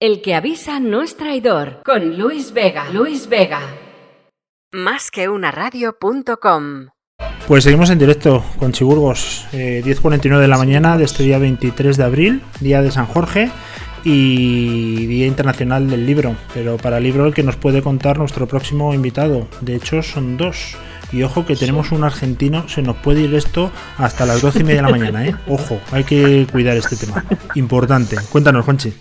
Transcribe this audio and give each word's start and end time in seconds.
El 0.00 0.22
que 0.22 0.36
avisa 0.36 0.78
no 0.78 1.02
es 1.02 1.16
traidor. 1.16 1.82
Con 1.84 2.16
Luis 2.16 2.52
Vega. 2.52 2.88
Luis 2.92 3.28
Vega. 3.28 3.58
Más 4.70 5.10
que 5.10 5.28
una 5.28 5.50
radio.com. 5.50 6.90
Pues 7.48 7.64
seguimos 7.64 7.90
en 7.90 7.98
directo 7.98 8.44
con 8.60 8.70
Chiburgos, 8.70 9.48
eh, 9.52 9.82
10.49 9.84 10.38
de 10.38 10.46
la 10.46 10.56
mañana 10.56 10.96
de 10.96 11.02
este 11.02 11.24
día 11.24 11.38
23 11.38 11.96
de 11.96 12.04
abril, 12.04 12.42
día 12.60 12.80
de 12.80 12.92
San 12.92 13.06
Jorge 13.06 13.50
y 14.04 15.06
Día 15.06 15.26
Internacional 15.26 15.90
del 15.90 16.06
Libro. 16.06 16.36
Pero 16.54 16.76
para 16.76 16.98
el 16.98 17.02
libro 17.02 17.26
el 17.26 17.34
que 17.34 17.42
nos 17.42 17.56
puede 17.56 17.82
contar 17.82 18.18
nuestro 18.18 18.46
próximo 18.46 18.94
invitado. 18.94 19.48
De 19.62 19.74
hecho 19.74 20.04
son 20.04 20.36
dos. 20.36 20.76
Y 21.10 21.24
ojo 21.24 21.44
que 21.44 21.56
tenemos 21.56 21.90
un 21.90 22.04
argentino, 22.04 22.68
se 22.68 22.82
nos 22.82 22.94
puede 22.98 23.22
ir 23.22 23.34
esto 23.34 23.72
hasta 23.96 24.26
las 24.26 24.42
12 24.42 24.60
y 24.60 24.62
media 24.62 24.76
de 24.76 24.82
la 24.82 24.96
mañana, 24.96 25.26
¿eh? 25.26 25.34
Ojo, 25.48 25.80
hay 25.90 26.04
que 26.04 26.46
cuidar 26.52 26.76
este 26.76 26.94
tema. 26.94 27.24
Importante. 27.56 28.16
Cuéntanos, 28.30 28.64
Juanchi. 28.64 28.92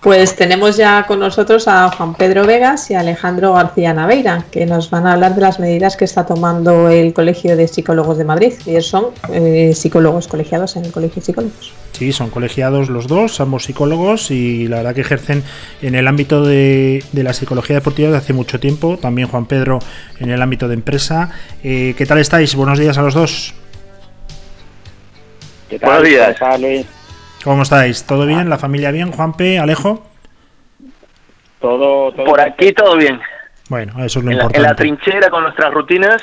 Pues 0.00 0.36
tenemos 0.36 0.76
ya 0.76 1.06
con 1.08 1.18
nosotros 1.18 1.66
a 1.66 1.90
Juan 1.90 2.14
Pedro 2.14 2.46
Vegas 2.46 2.88
y 2.88 2.94
a 2.94 3.00
Alejandro 3.00 3.54
García 3.54 3.92
Naveira, 3.92 4.44
que 4.48 4.64
nos 4.64 4.90
van 4.90 5.08
a 5.08 5.14
hablar 5.14 5.34
de 5.34 5.40
las 5.40 5.58
medidas 5.58 5.96
que 5.96 6.04
está 6.04 6.24
tomando 6.24 6.88
el 6.88 7.12
Colegio 7.12 7.56
de 7.56 7.66
Psicólogos 7.66 8.16
de 8.16 8.24
Madrid. 8.24 8.52
Ellos 8.64 8.86
son 8.86 9.06
eh, 9.32 9.72
psicólogos 9.74 10.28
colegiados 10.28 10.76
en 10.76 10.84
el 10.84 10.92
Colegio 10.92 11.16
de 11.16 11.26
Psicólogos. 11.26 11.72
Sí, 11.90 12.12
son 12.12 12.30
colegiados 12.30 12.90
los 12.90 13.08
dos, 13.08 13.40
ambos 13.40 13.64
psicólogos, 13.64 14.30
y 14.30 14.68
la 14.68 14.76
verdad 14.76 14.94
que 14.94 15.00
ejercen 15.00 15.42
en 15.82 15.96
el 15.96 16.06
ámbito 16.06 16.44
de, 16.44 17.02
de 17.10 17.22
la 17.24 17.32
psicología 17.32 17.74
deportiva 17.74 18.10
desde 18.10 18.18
hace 18.18 18.32
mucho 18.34 18.60
tiempo. 18.60 18.98
También 18.98 19.26
Juan 19.26 19.46
Pedro 19.46 19.80
en 20.20 20.30
el 20.30 20.40
ámbito 20.40 20.68
de 20.68 20.74
empresa. 20.74 21.30
Eh, 21.64 21.94
¿Qué 21.98 22.06
tal 22.06 22.18
estáis? 22.18 22.54
Buenos 22.54 22.78
días 22.78 22.96
a 22.98 23.02
los 23.02 23.14
dos. 23.14 23.52
¿Qué 25.68 25.76
tal? 25.80 26.00
Buenos 26.00 26.08
días. 26.08 26.97
¿Cómo 27.48 27.62
estáis? 27.62 28.04
¿Todo 28.04 28.26
bien? 28.26 28.50
¿La 28.50 28.58
familia 28.58 28.90
bien? 28.90 29.10
Juanpe, 29.10 29.58
Alejo. 29.58 30.06
Todo, 31.62 32.12
todo 32.12 32.26
Por 32.26 32.42
aquí 32.42 32.74
todo 32.74 32.94
bien. 32.94 33.18
Bueno, 33.70 34.04
eso 34.04 34.18
es 34.18 34.24
lo 34.26 34.32
en 34.32 34.36
importante. 34.36 34.60
La, 34.60 34.68
en 34.68 34.70
la 34.70 34.76
trinchera 34.76 35.30
con 35.30 35.44
nuestras 35.44 35.72
rutinas 35.72 36.20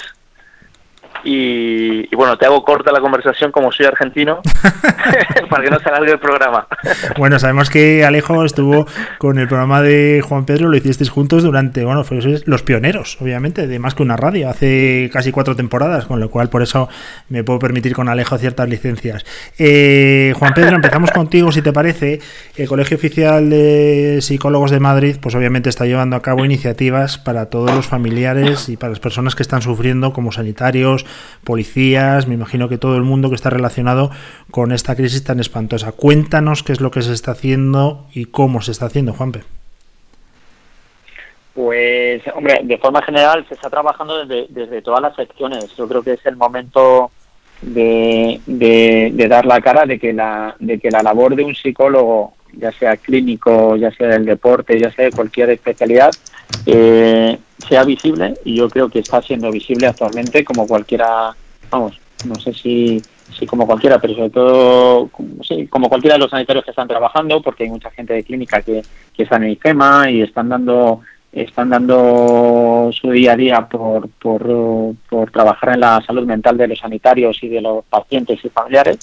y, 1.26 2.08
y, 2.12 2.16
bueno, 2.16 2.38
te 2.38 2.46
hago 2.46 2.64
corta 2.64 2.92
la 2.92 3.02
conversación 3.02 3.52
como 3.52 3.72
soy 3.72 3.88
argentino 3.88 4.42
para 5.50 5.64
que 5.64 5.70
no 5.70 5.80
se 5.80 5.90
alargue 5.90 6.12
el 6.12 6.20
programa. 6.20 6.68
bueno, 7.18 7.40
sabemos 7.40 7.70
que 7.70 8.06
Alejo 8.06 8.46
estuvo 8.46 8.86
con 9.18 9.38
el 9.40 9.48
programa 9.48 9.82
de 9.82 10.24
Juan 10.28 10.46
Pedro, 10.46 10.70
lo 10.70 10.78
hicisteis 10.78 11.10
juntos 11.10 11.44
durante, 11.44 11.84
bueno, 11.84 12.04
fueron 12.04 12.42
los 12.46 12.64
pioneros, 12.64 13.18
obviamente, 13.22 13.68
de 13.68 13.80
más 13.80 13.96
que 13.96 14.04
una 14.04 14.18
radio, 14.18 14.50
hace 14.50 15.10
casi 15.12 15.32
cuatro 15.32 15.56
temporadas, 15.56 16.06
con 16.06 16.20
lo 16.20 16.30
cual 16.30 16.50
por 16.50 16.62
eso 16.62 16.90
me 17.30 17.44
puedo 17.44 17.60
permitir 17.60 17.94
con 17.94 18.10
Alejo 18.10 18.38
ciertas 18.38 18.70
licencias. 18.70 19.26
Eh, 19.58 20.34
Juan 20.38 20.54
Pedro, 20.54 20.76
empezamos 20.76 21.12
contigo, 21.12 21.52
si 21.52 21.62
te 21.62 21.74
parece. 21.74 22.20
El 22.56 22.68
Colegio 22.68 22.98
Oficial 22.98 23.50
de 23.50 24.20
Psicólogos 24.22 24.72
de 24.72 24.80
Madrid, 24.80 25.18
pues 25.22 25.36
obviamente 25.36 25.70
está 25.70 25.86
llevando 25.86 26.16
a 26.16 26.22
cabo 26.22 26.46
iniciativas 26.46 27.18
para 27.18 27.48
todos 27.48 27.74
los 27.74 27.86
familiares 27.86 28.70
y 28.70 28.78
para 28.78 28.92
las 28.92 29.00
personas 29.00 29.36
que 29.36 29.44
están 29.44 29.62
sufriendo 29.62 30.14
como 30.14 30.32
sanitarios, 30.32 31.06
policías, 31.44 32.28
me 32.28 32.36
imagino 32.36 32.70
que 32.70 32.78
todo 32.78 32.96
el 32.96 33.04
mundo 33.04 33.30
que 33.30 33.36
está 33.36 33.50
relacionado 33.50 34.12
con 34.52 34.72
esta 34.72 34.96
crisis 34.96 35.24
tan 35.24 35.40
espantosa. 35.40 35.92
Cuéntanos 35.92 36.64
qué 36.64 36.74
es 36.74 36.82
lo 36.82 36.92
que 36.92 37.02
se 37.02 37.14
está 37.14 37.32
haciendo 37.32 38.08
y 38.14 38.26
cómo 38.26 38.62
se 38.62 38.72
está 38.72 38.88
haciendo, 38.88 39.14
Juanpe. 39.14 39.44
Pues, 41.54 42.22
hombre, 42.36 42.60
de 42.64 42.78
forma 42.78 43.02
general 43.02 43.46
se 43.48 43.54
está 43.54 43.70
trabajando 43.70 44.26
desde, 44.26 44.48
desde 44.50 44.82
todas 44.82 45.02
las 45.02 45.16
secciones. 45.16 45.74
Yo 45.78 45.88
creo 45.88 46.04
que 46.04 46.14
es 46.14 46.26
el 46.26 46.36
momento 46.36 47.12
de, 47.62 48.42
de, 48.46 49.28
dar 49.28 49.46
la 49.46 49.62
cara 49.62 49.86
de 49.86 49.98
que 49.98 50.14
la, 50.14 50.56
de 50.60 50.80
que 50.80 50.92
la 50.92 51.02
labor 51.02 51.36
de 51.36 51.44
un 51.44 51.56
psicólogo, 51.56 52.34
ya 52.54 52.72
sea 52.72 52.98
clínico, 52.98 53.76
ya 53.76 53.92
sea 53.92 54.10
del 54.10 54.26
deporte, 54.26 54.80
ya 54.80 54.92
sea 54.92 55.06
de 55.06 55.12
cualquier 55.12 55.50
especialidad, 55.50 56.12
eh, 56.66 57.38
sea 57.68 57.84
visible 57.84 58.36
y 58.44 58.56
yo 58.56 58.70
creo 58.70 58.90
que 58.90 59.00
está 59.00 59.22
siendo 59.22 59.52
visible 59.52 59.88
actualmente 59.88 60.44
como 60.44 60.68
cualquiera, 60.68 61.36
vamos, 61.70 62.00
no 62.26 62.36
sé 62.36 62.54
si, 62.54 63.02
si 63.38 63.46
como 63.46 63.66
cualquiera, 63.66 64.00
pero 64.00 64.16
sobre 64.16 64.30
todo 64.30 65.10
sí, 65.42 65.68
como 65.68 65.90
cualquiera 65.90 66.16
de 66.16 66.20
los 66.20 66.32
sanitarios 66.32 66.66
que 66.66 66.72
están 66.72 66.88
trabajando, 66.88 67.42
porque 67.42 67.64
hay 67.64 67.70
mucha 67.70 67.92
gente 67.92 68.14
de 68.14 68.24
clínica 68.24 68.62
que, 68.62 68.82
que 69.16 69.24
está 69.24 69.38
en 69.38 69.44
el 69.44 69.52
IFEMA 69.52 70.10
y 70.12 70.22
están 70.22 70.50
dando 70.50 71.02
están 71.36 71.70
dando 71.70 72.90
su 72.94 73.12
día 73.12 73.34
a 73.34 73.36
día 73.36 73.68
por, 73.68 74.08
por, 74.10 74.96
por 75.10 75.32
trabajar 75.32 75.74
en 75.74 75.82
la 75.82 76.02
salud 76.02 76.26
mental 76.26 76.58
de 76.58 76.70
los 76.70 76.80
sanitarios 76.80 77.44
y 77.44 77.50
de 77.50 77.62
los 77.62 77.84
pacientes 77.86 78.40
y 78.44 78.50
familiares. 78.50 79.00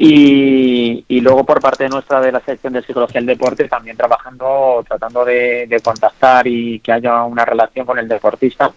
Y, 0.00 1.20
luego 1.20 1.44
por 1.44 1.60
parte 1.60 1.88
nuestra 1.88 2.20
de 2.20 2.30
la 2.30 2.38
sección 2.40 2.72
de 2.72 2.82
psicología 2.82 3.20
del 3.20 3.26
deporte 3.26 3.66
también 3.66 3.96
trabajando, 3.96 4.84
tratando 4.86 5.24
de, 5.24 5.80
contactar 5.82 6.46
y 6.46 6.78
que 6.78 6.92
haya 6.92 7.24
una 7.24 7.44
relación 7.44 7.84
con 7.84 7.98
el 7.98 8.06
deportista 8.06 8.70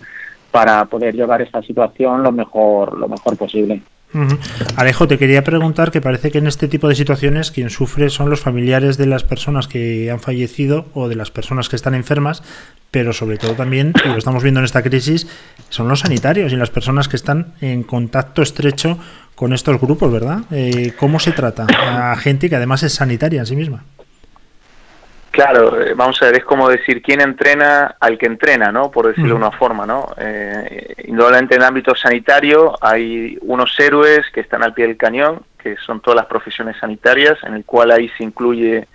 para 0.50 0.84
poder 0.86 1.14
llevar 1.14 1.44
esta 1.44 1.62
situación 1.62 2.24
lo 2.24 2.32
mejor, 2.32 2.98
lo 2.98 3.08
mejor 3.08 3.38
posible. 3.38 3.84
Uh. 4.14 4.36
Alejo, 4.76 5.08
te 5.08 5.18
quería 5.18 5.44
preguntar 5.44 5.92
que 5.92 6.02
parece 6.02 6.32
que 6.32 6.40
en 6.40 6.48
este 6.48 6.68
tipo 6.68 6.90
de 6.90 6.96
situaciones 6.96 7.52
quien 7.52 7.70
sufre 7.70 8.09
son 8.09 8.30
los 8.30 8.42
familiares 8.42 8.98
de 8.98 9.06
las 9.06 9.24
personas 9.24 9.68
que 9.68 10.09
han 10.12 10.20
fallecido 10.20 10.88
o 10.94 11.08
de 11.08 11.16
las 11.16 11.32
personas 11.32 11.70
que 11.70 11.78
están 11.78 11.94
enfermas, 11.94 12.44
pero 12.90 13.14
sobre 13.14 13.38
todo 13.38 13.53
también, 13.53 13.94
y 14.03 14.09
lo 14.09 14.18
estamos 14.18 14.44
viendo 14.44 14.59
en 14.59 14.66
esta 14.66 14.82
crisis, 14.82 15.28
son 15.70 15.88
los 15.88 16.02
sanitarios 16.02 16.52
y 16.52 16.58
las 16.58 16.72
personas 16.72 17.08
que 17.08 17.16
están 17.16 17.53
en 17.62 17.84
contacto 17.84 18.42
estrecho 18.42 18.98
con 19.41 19.53
estos 19.53 19.81
grupos, 19.81 20.12
¿verdad? 20.12 20.41
Eh, 20.52 20.94
¿Cómo 21.00 21.19
se 21.19 21.31
trata 21.31 21.66
a 21.66 22.16
gente 22.16 22.47
que 22.47 22.57
además 22.57 22.84
es 22.84 22.94
sanitaria 22.94 23.40
en 23.40 23.47
sí 23.47 23.56
misma? 23.56 23.84
Claro, 25.31 25.75
vamos 25.96 26.22
a 26.22 26.25
ver, 26.25 26.35
es 26.35 26.46
como 26.46 26.69
decir 26.69 27.02
quién 27.02 27.22
entrena 27.22 27.96
al 28.00 28.19
que 28.19 28.28
entrena, 28.28 28.72
¿no? 28.72 28.91
Por 28.91 29.07
decirlo 29.07 29.29
de 29.29 29.34
una 29.34 29.50
forma, 29.50 29.88
¿no? 29.88 30.13
Eh, 30.19 30.94
indudablemente 31.06 31.56
en 31.56 31.62
el 31.62 31.68
ámbito 31.68 31.96
sanitario 31.96 32.78
hay 32.81 33.35
unos 33.41 33.74
héroes 33.79 34.28
que 34.31 34.41
están 34.41 34.62
al 34.62 34.75
pie 34.75 34.85
del 34.85 34.97
cañón, 34.97 35.41
que 35.58 35.75
son 35.78 36.02
todas 36.02 36.18
las 36.18 36.28
profesiones 36.28 36.78
sanitarias, 36.78 37.40
en 37.41 37.56
el 37.56 37.66
cual 37.66 37.90
ahí 37.90 38.09
se 38.09 38.23
incluye 38.23 38.88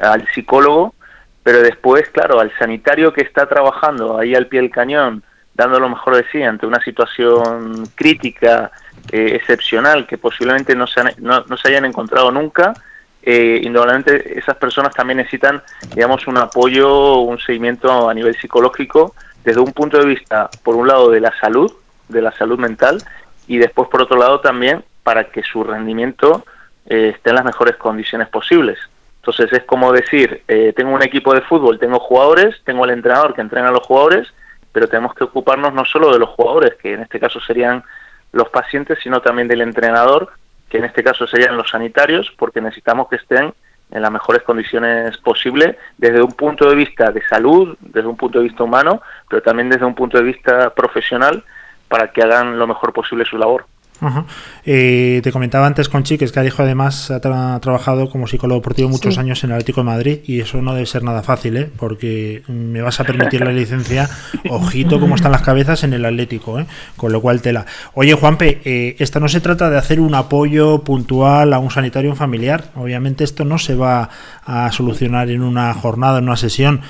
al 0.00 0.24
psicólogo, 0.32 0.94
pero 1.42 1.60
después, 1.60 2.08
claro, 2.10 2.38
al 2.38 2.56
sanitario 2.56 3.12
que 3.12 3.22
está 3.22 3.48
trabajando 3.48 4.16
ahí 4.16 4.36
al 4.36 4.46
pie 4.46 4.60
del 4.60 4.70
cañón, 4.70 5.24
dando 5.54 5.80
lo 5.80 5.88
mejor 5.88 6.14
de 6.14 6.24
sí 6.30 6.40
ante 6.40 6.66
una 6.66 6.80
situación 6.84 7.82
crítica, 7.96 8.70
eh, 9.12 9.32
excepcional, 9.34 10.06
que 10.06 10.18
posiblemente 10.18 10.74
no 10.74 10.86
se, 10.86 11.00
han, 11.00 11.12
no, 11.18 11.44
no 11.48 11.56
se 11.56 11.68
hayan 11.68 11.84
encontrado 11.84 12.30
nunca, 12.30 12.74
eh, 13.22 13.60
indudablemente 13.62 14.38
esas 14.38 14.56
personas 14.56 14.94
también 14.94 15.18
necesitan, 15.18 15.62
digamos, 15.94 16.26
un 16.26 16.38
apoyo, 16.38 17.18
un 17.18 17.38
seguimiento 17.38 18.08
a 18.08 18.14
nivel 18.14 18.36
psicológico 18.36 19.14
desde 19.44 19.60
un 19.60 19.72
punto 19.72 19.98
de 19.98 20.06
vista, 20.06 20.48
por 20.62 20.76
un 20.76 20.88
lado, 20.88 21.10
de 21.10 21.20
la 21.20 21.32
salud, 21.40 21.72
de 22.08 22.22
la 22.22 22.32
salud 22.32 22.58
mental, 22.58 23.02
y 23.46 23.58
después, 23.58 23.88
por 23.88 24.02
otro 24.02 24.18
lado, 24.18 24.40
también 24.40 24.84
para 25.02 25.24
que 25.24 25.42
su 25.42 25.64
rendimiento 25.64 26.44
eh, 26.86 27.12
esté 27.14 27.30
en 27.30 27.36
las 27.36 27.44
mejores 27.44 27.76
condiciones 27.76 28.28
posibles. 28.28 28.78
Entonces 29.20 29.52
es 29.52 29.64
como 29.64 29.92
decir, 29.92 30.42
eh, 30.48 30.72
tengo 30.74 30.92
un 30.94 31.02
equipo 31.02 31.34
de 31.34 31.42
fútbol, 31.42 31.78
tengo 31.78 31.98
jugadores, 31.98 32.56
tengo 32.64 32.84
el 32.84 32.92
entrenador 32.92 33.34
que 33.34 33.42
entrena 33.42 33.68
a 33.68 33.72
los 33.72 33.86
jugadores, 33.86 34.32
pero 34.72 34.88
tenemos 34.88 35.14
que 35.14 35.24
ocuparnos 35.24 35.74
no 35.74 35.84
solo 35.84 36.12
de 36.12 36.18
los 36.18 36.30
jugadores, 36.30 36.76
que 36.76 36.94
en 36.94 37.00
este 37.00 37.20
caso 37.20 37.40
serían 37.40 37.84
los 38.32 38.48
pacientes, 38.50 38.98
sino 39.02 39.20
también 39.20 39.48
del 39.48 39.60
entrenador 39.60 40.30
que 40.68 40.78
en 40.78 40.84
este 40.84 41.02
caso 41.02 41.26
serían 41.26 41.56
los 41.56 41.70
sanitarios, 41.70 42.30
porque 42.36 42.60
necesitamos 42.60 43.08
que 43.08 43.16
estén 43.16 43.54
en 43.90 44.02
las 44.02 44.10
mejores 44.10 44.42
condiciones 44.42 45.16
posibles 45.18 45.76
desde 45.96 46.20
un 46.22 46.32
punto 46.32 46.68
de 46.68 46.76
vista 46.76 47.10
de 47.10 47.22
salud, 47.24 47.76
desde 47.80 48.08
un 48.08 48.16
punto 48.16 48.38
de 48.38 48.44
vista 48.44 48.64
humano, 48.64 49.00
pero 49.28 49.42
también 49.42 49.70
desde 49.70 49.86
un 49.86 49.94
punto 49.94 50.18
de 50.18 50.24
vista 50.24 50.74
profesional 50.74 51.42
para 51.88 52.12
que 52.12 52.22
hagan 52.22 52.58
lo 52.58 52.66
mejor 52.66 52.92
posible 52.92 53.24
su 53.24 53.38
labor. 53.38 53.64
-huh. 54.00 54.24
eh, 54.64 55.20
te 55.22 55.32
comentaba 55.32 55.66
antes 55.66 55.88
con 55.88 56.02
Chiques 56.02 56.32
que 56.32 56.40
Alejo 56.40 56.62
además 56.62 57.10
ha 57.10 57.20
tra 57.20 57.58
trabajado 57.60 58.10
como 58.10 58.26
psicólogo 58.26 58.60
deportivo 58.60 58.88
muchos 58.88 59.14
sí. 59.14 59.20
años 59.20 59.42
en 59.44 59.50
el 59.50 59.56
Atlético 59.56 59.80
de 59.80 59.86
Madrid 59.86 60.18
y 60.24 60.40
eso 60.40 60.62
no 60.62 60.74
debe 60.74 60.86
ser 60.86 61.02
nada 61.02 61.22
fácil, 61.22 61.56
¿eh? 61.56 61.70
porque 61.76 62.42
me 62.48 62.82
vas 62.82 63.00
a 63.00 63.04
permitir 63.04 63.40
la 63.44 63.52
licencia, 63.52 64.08
ojito 64.50 65.00
cómo 65.00 65.14
están 65.14 65.32
las 65.32 65.42
cabezas 65.42 65.84
en 65.84 65.92
el 65.92 66.04
Atlético, 66.04 66.58
¿eh? 66.60 66.66
con 66.96 67.12
lo 67.12 67.20
cual 67.20 67.40
tela. 67.40 67.66
Oye 67.94 68.14
Juanpe, 68.14 68.60
eh, 68.64 68.96
esto 68.98 69.20
no 69.20 69.28
se 69.28 69.40
trata 69.40 69.70
de 69.70 69.78
hacer 69.78 70.00
un 70.00 70.14
apoyo 70.14 70.82
puntual 70.84 71.52
a 71.52 71.58
un 71.58 71.70
sanitario 71.70 72.14
familiar, 72.14 72.70
obviamente 72.74 73.24
esto 73.24 73.44
no 73.44 73.58
se 73.58 73.74
va 73.74 74.10
a 74.44 74.70
solucionar 74.72 75.30
en 75.30 75.42
una 75.42 75.72
jornada, 75.74 76.18
en 76.18 76.24
una 76.24 76.36
sesión. 76.36 76.80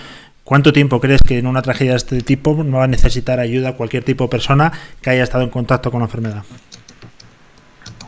¿Cuánto 0.45 0.73
tiempo 0.73 0.99
crees 0.99 1.21
que 1.21 1.37
en 1.37 1.47
una 1.47 1.61
tragedia 1.61 1.93
de 1.93 1.99
este 1.99 2.23
tipo 2.23 2.65
no 2.65 2.79
va 2.79 2.85
a 2.85 2.87
necesitar 2.87 3.39
ayuda 3.39 3.75
cualquier 3.75 4.03
tipo 4.03 4.25
de 4.25 4.31
persona 4.31 4.73
que 5.03 5.11
haya 5.11 5.23
estado 5.23 5.45
en 5.45 5.51
contacto 5.51 5.91
con 5.91 6.01
la 6.01 6.07
enfermedad? 6.07 6.43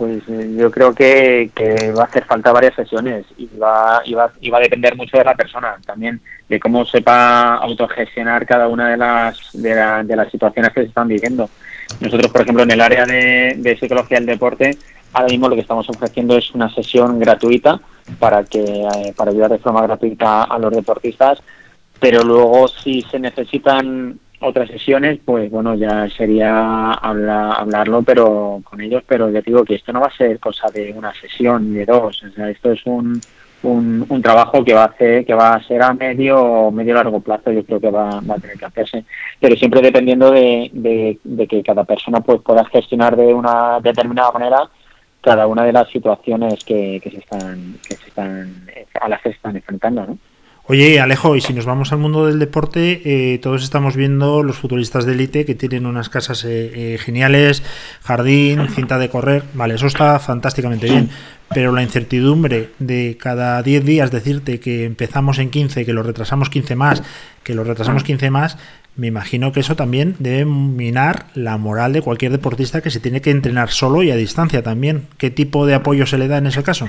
Pues 0.01 0.23
eh, 0.29 0.55
yo 0.57 0.71
creo 0.71 0.95
que, 0.95 1.51
va 1.95 2.05
a 2.05 2.07
hacer 2.07 2.25
falta 2.25 2.53
varias 2.53 2.75
sesiones 2.75 3.27
y 3.37 3.47
va, 3.59 4.01
y, 4.07 4.15
va, 4.15 4.33
y 4.41 4.49
va 4.49 4.57
a 4.57 4.63
depender 4.63 4.97
mucho 4.97 5.19
de 5.19 5.25
la 5.25 5.35
persona 5.35 5.77
también, 5.85 6.23
de 6.49 6.59
cómo 6.59 6.87
sepa 6.87 7.57
autogestionar 7.57 8.47
cada 8.47 8.67
una 8.67 8.89
de 8.89 8.97
las, 8.97 9.51
de, 9.53 9.75
la, 9.75 10.03
de 10.03 10.17
las 10.17 10.31
situaciones 10.31 10.73
que 10.73 10.81
se 10.81 10.87
están 10.87 11.07
viviendo. 11.07 11.51
Nosotros, 12.01 12.33
por 12.33 12.41
ejemplo, 12.41 12.63
en 12.63 12.71
el 12.71 12.81
área 12.81 13.05
de, 13.05 13.57
de, 13.59 13.77
psicología 13.77 14.17
del 14.17 14.27
deporte, 14.27 14.79
ahora 15.13 15.29
mismo 15.29 15.51
lo 15.51 15.55
que 15.55 15.61
estamos 15.61 15.87
ofreciendo 15.91 16.35
es 16.39 16.51
una 16.53 16.75
sesión 16.75 17.19
gratuita 17.19 17.79
para 18.19 18.43
que 18.45 18.63
eh, 18.63 19.13
para 19.15 19.33
ayudar 19.33 19.51
de 19.51 19.59
forma 19.59 19.83
gratuita 19.83 20.45
a 20.45 20.59
los 20.59 20.73
deportistas, 20.73 21.43
pero 22.01 22.25
luego 22.25 22.69
si 22.69 23.03
se 23.03 23.19
necesitan 23.19 24.19
otras 24.41 24.69
sesiones, 24.69 25.21
pues 25.25 25.51
bueno, 25.51 25.75
ya 25.75 26.09
sería 26.09 26.93
hablarlo 26.93 28.03
pero 28.03 28.61
con 28.65 28.81
ellos, 28.81 29.03
pero 29.07 29.31
ya 29.31 29.41
digo 29.43 29.65
que 29.65 29.75
esto 29.75 29.93
no 29.93 30.01
va 30.01 30.07
a 30.07 30.17
ser 30.17 30.39
cosa 30.41 30.69
de 30.71 30.93
una 30.93 31.13
sesión 31.15 31.75
de 31.75 31.85
dos, 31.85 32.23
o 32.23 32.31
sea, 32.31 32.49
esto 32.49 32.73
es 32.73 32.81
un, 32.87 33.21
un, 33.63 34.23
trabajo 34.23 34.65
que 34.65 34.73
va 34.73 34.85
a 34.85 34.87
hacer, 34.87 35.27
que 35.27 35.35
va 35.35 35.55
a 35.55 35.63
ser 35.65 35.83
a 35.83 35.93
medio 35.93 36.71
medio 36.71 36.95
largo 36.95 37.21
plazo, 37.21 37.53
yo 37.53 37.65
creo 37.65 37.81
que 37.81 37.91
va, 37.91 38.19
a 38.19 38.39
tener 38.41 38.59
que 38.59 38.65
hacerse, 38.65 39.05
pero 39.39 39.55
siempre 39.57 39.83
dependiendo 39.83 40.31
de, 40.31 40.71
de, 40.73 41.47
que 41.47 41.63
cada 41.63 41.85
persona 41.85 42.21
pues 42.21 42.41
pueda 42.41 42.65
gestionar 42.65 43.17
de 43.17 43.35
una 43.35 43.79
determinada 43.81 44.33
manera 44.33 44.71
cada 45.21 45.47
una 45.47 45.65
de 45.65 45.73
las 45.73 45.91
situaciones 45.91 46.65
que, 46.65 46.99
que 47.03 47.11
se 47.11 47.19
están 47.19 47.75
que 47.87 47.95
se 47.95 48.09
están 48.09 48.67
a 48.99 49.09
las 49.09 49.21
que 49.21 49.31
se 49.31 49.37
están 49.37 49.57
enfrentando, 49.57 50.07
¿no? 50.07 50.30
Oye, 50.71 51.01
Alejo, 51.01 51.35
y 51.35 51.41
si 51.41 51.53
nos 51.53 51.67
vamos 51.67 51.91
al 51.91 51.99
mundo 51.99 52.29
del 52.29 52.39
deporte, 52.39 53.03
eh, 53.05 53.39
todos 53.39 53.65
estamos 53.65 53.97
viendo 53.97 54.45
los 54.45 54.57
futbolistas 54.57 55.05
de 55.05 55.15
élite 55.15 55.45
que 55.45 55.57
tienen 55.57 55.85
unas 55.85 56.09
casas 56.09 56.45
eh, 56.45 56.95
eh, 56.95 56.99
geniales, 56.99 57.65
jardín, 58.05 58.69
cinta 58.69 58.97
de 58.97 59.09
correr, 59.09 59.43
vale, 59.53 59.75
eso 59.75 59.89
está 59.89 60.21
fantásticamente 60.21 60.89
bien, 60.89 61.11
pero 61.53 61.73
la 61.73 61.83
incertidumbre 61.83 62.71
de 62.79 63.19
cada 63.21 63.61
10 63.65 63.85
días 63.85 64.13
decirte 64.13 64.61
que 64.61 64.85
empezamos 64.85 65.41
en 65.41 65.51
15, 65.51 65.85
que 65.85 65.93
lo 65.93 66.05
retrasamos 66.05 66.51
15 66.51 66.77
más, 66.77 67.03
que 67.43 67.57
lo 67.57 67.65
retrasamos 67.65 68.05
15 68.05 68.31
más, 68.31 68.57
me 68.95 69.09
imagino 69.09 69.51
que 69.51 69.59
eso 69.59 69.75
también 69.75 70.15
debe 70.21 70.45
minar 70.45 71.27
la 71.35 71.59
moral 71.59 71.93
de 71.95 72.03
cualquier 72.03 72.31
deportista 72.31 72.81
que 72.81 72.91
se 72.91 73.01
tiene 73.01 73.21
que 73.21 73.33
entrenar 73.33 73.71
solo 73.71 74.05
y 74.05 74.13
a 74.13 74.17
distancia 74.17 74.63
también. 74.63 75.09
¿Qué 75.19 75.31
tipo 75.31 75.67
de 75.67 75.75
apoyo 75.75 76.07
se 76.07 76.17
le 76.17 76.29
da 76.29 76.39
en 76.39 76.47
ese 76.47 76.63
caso? 76.63 76.89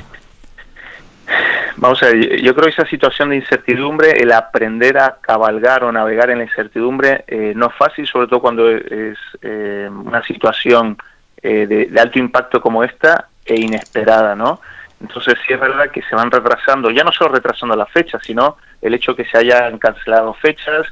Vamos 1.77 2.03
a 2.03 2.07
ver, 2.07 2.41
yo 2.41 2.53
creo 2.53 2.65
que 2.65 2.81
esa 2.81 2.85
situación 2.85 3.29
de 3.29 3.37
incertidumbre, 3.37 4.11
el 4.11 4.31
aprender 4.31 4.97
a 4.97 5.17
cabalgar 5.21 5.83
o 5.83 5.91
navegar 5.91 6.29
en 6.29 6.39
la 6.39 6.43
incertidumbre, 6.43 7.23
eh, 7.27 7.53
no 7.55 7.67
es 7.67 7.75
fácil, 7.75 8.05
sobre 8.05 8.27
todo 8.27 8.41
cuando 8.41 8.69
es 8.69 9.17
eh, 9.41 9.89
una 9.89 10.21
situación 10.23 10.97
eh, 11.41 11.65
de, 11.67 11.99
alto 11.99 12.19
impacto 12.19 12.61
como 12.61 12.83
esta 12.83 13.27
e 13.45 13.59
inesperada, 13.59 14.35
¿no? 14.35 14.59
Entonces 14.99 15.35
sí 15.47 15.53
es 15.53 15.59
verdad 15.59 15.89
que 15.89 16.03
se 16.03 16.15
van 16.15 16.29
retrasando, 16.29 16.91
ya 16.91 17.03
no 17.03 17.11
solo 17.11 17.33
retrasando 17.33 17.75
las 17.75 17.89
fechas, 17.89 18.21
sino 18.23 18.57
el 18.81 18.93
hecho 18.93 19.15
que 19.15 19.25
se 19.25 19.37
hayan 19.37 19.79
cancelado 19.79 20.33
fechas, 20.35 20.85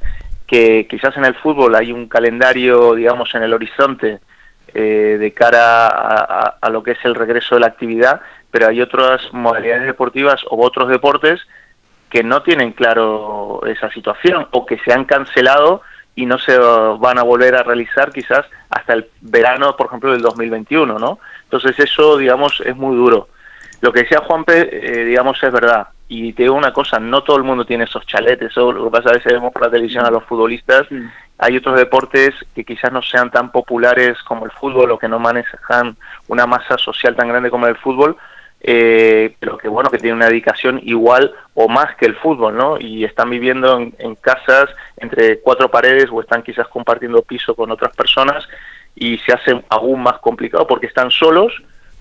que 0.47 0.87
quizás 0.89 1.15
en 1.17 1.25
el 1.25 1.35
fútbol 1.35 1.75
hay 1.75 1.91
un 1.91 2.07
calendario, 2.07 2.95
digamos, 2.95 3.35
en 3.35 3.43
el 3.43 3.53
horizonte 3.53 4.19
de 4.73 5.33
cara 5.35 5.87
a 5.87 6.69
lo 6.69 6.83
que 6.83 6.91
es 6.91 6.99
el 7.03 7.15
regreso 7.15 7.55
de 7.55 7.61
la 7.61 7.67
actividad, 7.67 8.21
pero 8.51 8.67
hay 8.67 8.81
otras 8.81 9.21
modalidades 9.31 9.85
deportivas 9.85 10.41
o 10.49 10.65
otros 10.65 10.89
deportes 10.89 11.41
que 12.09 12.23
no 12.23 12.41
tienen 12.41 12.71
claro 12.73 13.61
esa 13.67 13.91
situación 13.91 14.47
o 14.51 14.65
que 14.65 14.79
se 14.79 14.91
han 14.91 15.05
cancelado 15.05 15.81
y 16.15 16.25
no 16.25 16.37
se 16.37 16.57
van 16.57 17.17
a 17.17 17.23
volver 17.23 17.55
a 17.55 17.63
realizar 17.63 18.11
quizás 18.11 18.45
hasta 18.69 18.93
el 18.93 19.07
verano, 19.21 19.75
por 19.77 19.87
ejemplo, 19.87 20.11
del 20.11 20.21
2021, 20.21 20.99
¿no? 20.99 21.19
Entonces 21.43 21.79
eso, 21.79 22.17
digamos, 22.17 22.61
es 22.65 22.75
muy 22.75 22.95
duro. 22.95 23.29
Lo 23.81 23.93
que 23.93 24.01
decía 24.01 24.19
Juanpe, 24.19 24.69
eh, 24.71 25.05
digamos, 25.05 25.41
es 25.41 25.51
verdad. 25.51 25.87
Y 26.11 26.33
te 26.33 26.43
digo 26.43 26.55
una 26.55 26.73
cosa, 26.73 26.99
no 26.99 27.21
todo 27.21 27.37
el 27.37 27.43
mundo 27.43 27.65
tiene 27.65 27.83
esos 27.83 28.05
chaletes. 28.07 28.49
Eso, 28.49 28.71
lo 28.71 28.85
que 28.85 28.97
pasa 28.97 29.09
a 29.09 29.13
veces 29.13 29.31
vemos 29.31 29.53
por 29.53 29.61
la 29.61 29.69
televisión 29.69 30.05
a 30.05 30.11
los 30.11 30.23
futbolistas. 30.23 30.87
Hay 31.37 31.55
otros 31.55 31.77
deportes 31.77 32.33
que 32.55 32.65
quizás 32.65 32.91
no 32.91 33.03
sean 33.03 33.29
tan 33.29 33.51
populares 33.51 34.21
como 34.23 34.45
el 34.45 34.51
fútbol 34.51 34.91
o 34.91 34.97
que 34.97 35.07
no 35.07 35.19
manejan 35.19 35.95
una 36.27 36.47
masa 36.47 36.79
social 36.79 37.15
tan 37.15 37.27
grande 37.27 37.51
como 37.51 37.67
el 37.67 37.77
fútbol, 37.77 38.17
eh, 38.61 39.35
pero 39.39 39.57
que 39.57 39.69
bueno, 39.69 39.91
que 39.91 39.99
tienen 39.99 40.17
una 40.17 40.25
dedicación 40.25 40.81
igual 40.83 41.31
o 41.53 41.69
más 41.69 41.95
que 41.95 42.07
el 42.07 42.15
fútbol, 42.15 42.57
¿no? 42.57 42.79
Y 42.79 43.05
están 43.05 43.29
viviendo 43.29 43.77
en, 43.77 44.15
casas 44.15 44.69
entre 44.97 45.39
cuatro 45.41 45.69
paredes 45.69 46.09
o 46.11 46.21
están 46.21 46.41
quizás 46.41 46.67
compartiendo 46.67 47.21
piso 47.21 47.55
con 47.55 47.69
otras 47.71 47.95
personas 47.95 48.47
y 48.95 49.19
se 49.19 49.31
hace 49.31 49.63
aún 49.69 50.01
más 50.01 50.17
complicado 50.19 50.65
porque 50.65 50.87
están 50.87 51.11
solos, 51.11 51.53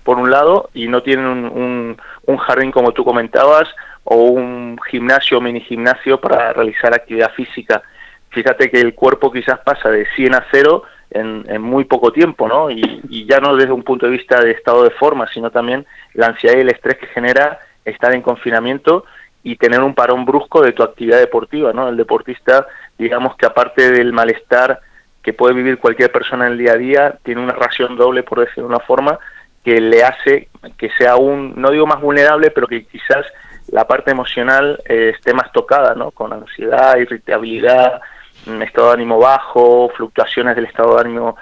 por 0.03 0.17
un 0.17 0.31
lado, 0.31 0.69
y 0.73 0.87
no 0.87 1.03
tienen 1.03 1.25
un, 1.25 1.97
un, 2.25 2.37
jardín 2.37 2.71
como 2.71 2.91
tú 2.91 3.03
comentabas 3.03 3.67
o 4.03 4.15
un 4.15 4.77
gimnasio 4.89 5.39
mini 5.41 5.61
gimnasio 5.61 6.19
para 6.19 6.53
realizar 6.53 6.93
actividad 6.93 7.31
física. 7.33 7.81
Fíjate 8.29 8.69
que 8.69 8.79
el 8.79 8.95
cuerpo 8.95 9.31
quizás 9.31 9.59
pasa 9.59 9.89
de 9.89 10.07
100 10.15 10.35
a 10.35 10.45
0 10.51 10.83
en, 11.11 11.61
muy 11.61 11.85
poco 11.85 12.11
tiempo, 12.11 12.47
¿no? 12.47 12.69
Y, 12.69 13.01
y, 13.09 13.25
ya 13.25 13.39
no 13.39 13.55
desde 13.55 13.71
un 13.71 13.83
punto 13.83 14.05
de 14.05 14.11
vista 14.11 14.41
de 14.41 14.51
estado 14.51 14.83
de 14.83 14.91
forma, 14.91 15.27
sino 15.33 15.51
también 15.51 15.85
la 16.13 16.27
ansiedad 16.27 16.57
y 16.57 16.61
el 16.61 16.69
estrés 16.69 16.97
que 16.97 17.07
genera 17.07 17.59
estar 17.85 18.13
en 18.13 18.21
confinamiento 18.21 19.05
y 19.43 19.55
tener 19.55 19.81
un 19.81 19.95
parón 19.95 20.25
brusco 20.25 20.61
de 20.61 20.73
tu 20.73 20.83
actividad 20.83 21.19
deportiva, 21.19 21.73
¿no? 21.73 21.87
El 21.87 21.97
deportista, 21.97 22.67
digamos 22.97 23.35
que 23.35 23.45
aparte 23.45 23.91
del 23.91 24.13
malestar 24.13 24.81
que 25.23 25.33
puede 25.33 25.53
vivir 25.53 25.79
cualquier 25.79 26.11
persona 26.11 26.47
en 26.47 26.53
el 26.53 26.57
día 26.57 26.73
a 26.73 26.77
día, 26.77 27.17
tiene 27.23 27.41
una 27.41 27.53
ración 27.53 27.97
doble, 27.97 28.23
por 28.23 28.39
decirlo 28.39 28.69
de 28.69 28.75
una 28.75 28.85
forma, 28.85 29.19
que 29.63 29.79
le 29.81 30.03
hace 30.03 30.49
que 30.77 30.89
sea 30.97 31.15
un, 31.15 31.53
no 31.55 31.71
digo 31.71 31.85
más 31.85 32.01
vulnerable, 32.01 32.51
pero 32.51 32.67
que 32.67 32.85
quizás 32.85 33.25
la 33.71 33.87
parte 33.87 34.11
emocional 34.11 34.81
eh, 34.85 35.13
esté 35.15 35.33
más 35.33 35.51
tocada, 35.51 35.95
¿no? 35.95 36.11
Con 36.11 36.33
ansiedad, 36.33 36.97
irritabilidad, 36.97 38.01
un 38.47 38.61
estado 38.61 38.87
de 38.87 38.93
ánimo 38.93 39.19
bajo, 39.19 39.89
fluctuaciones 39.95 40.55
del 40.55 40.65
estado 40.65 40.95
de 40.95 41.01
ánimo, 41.01 41.37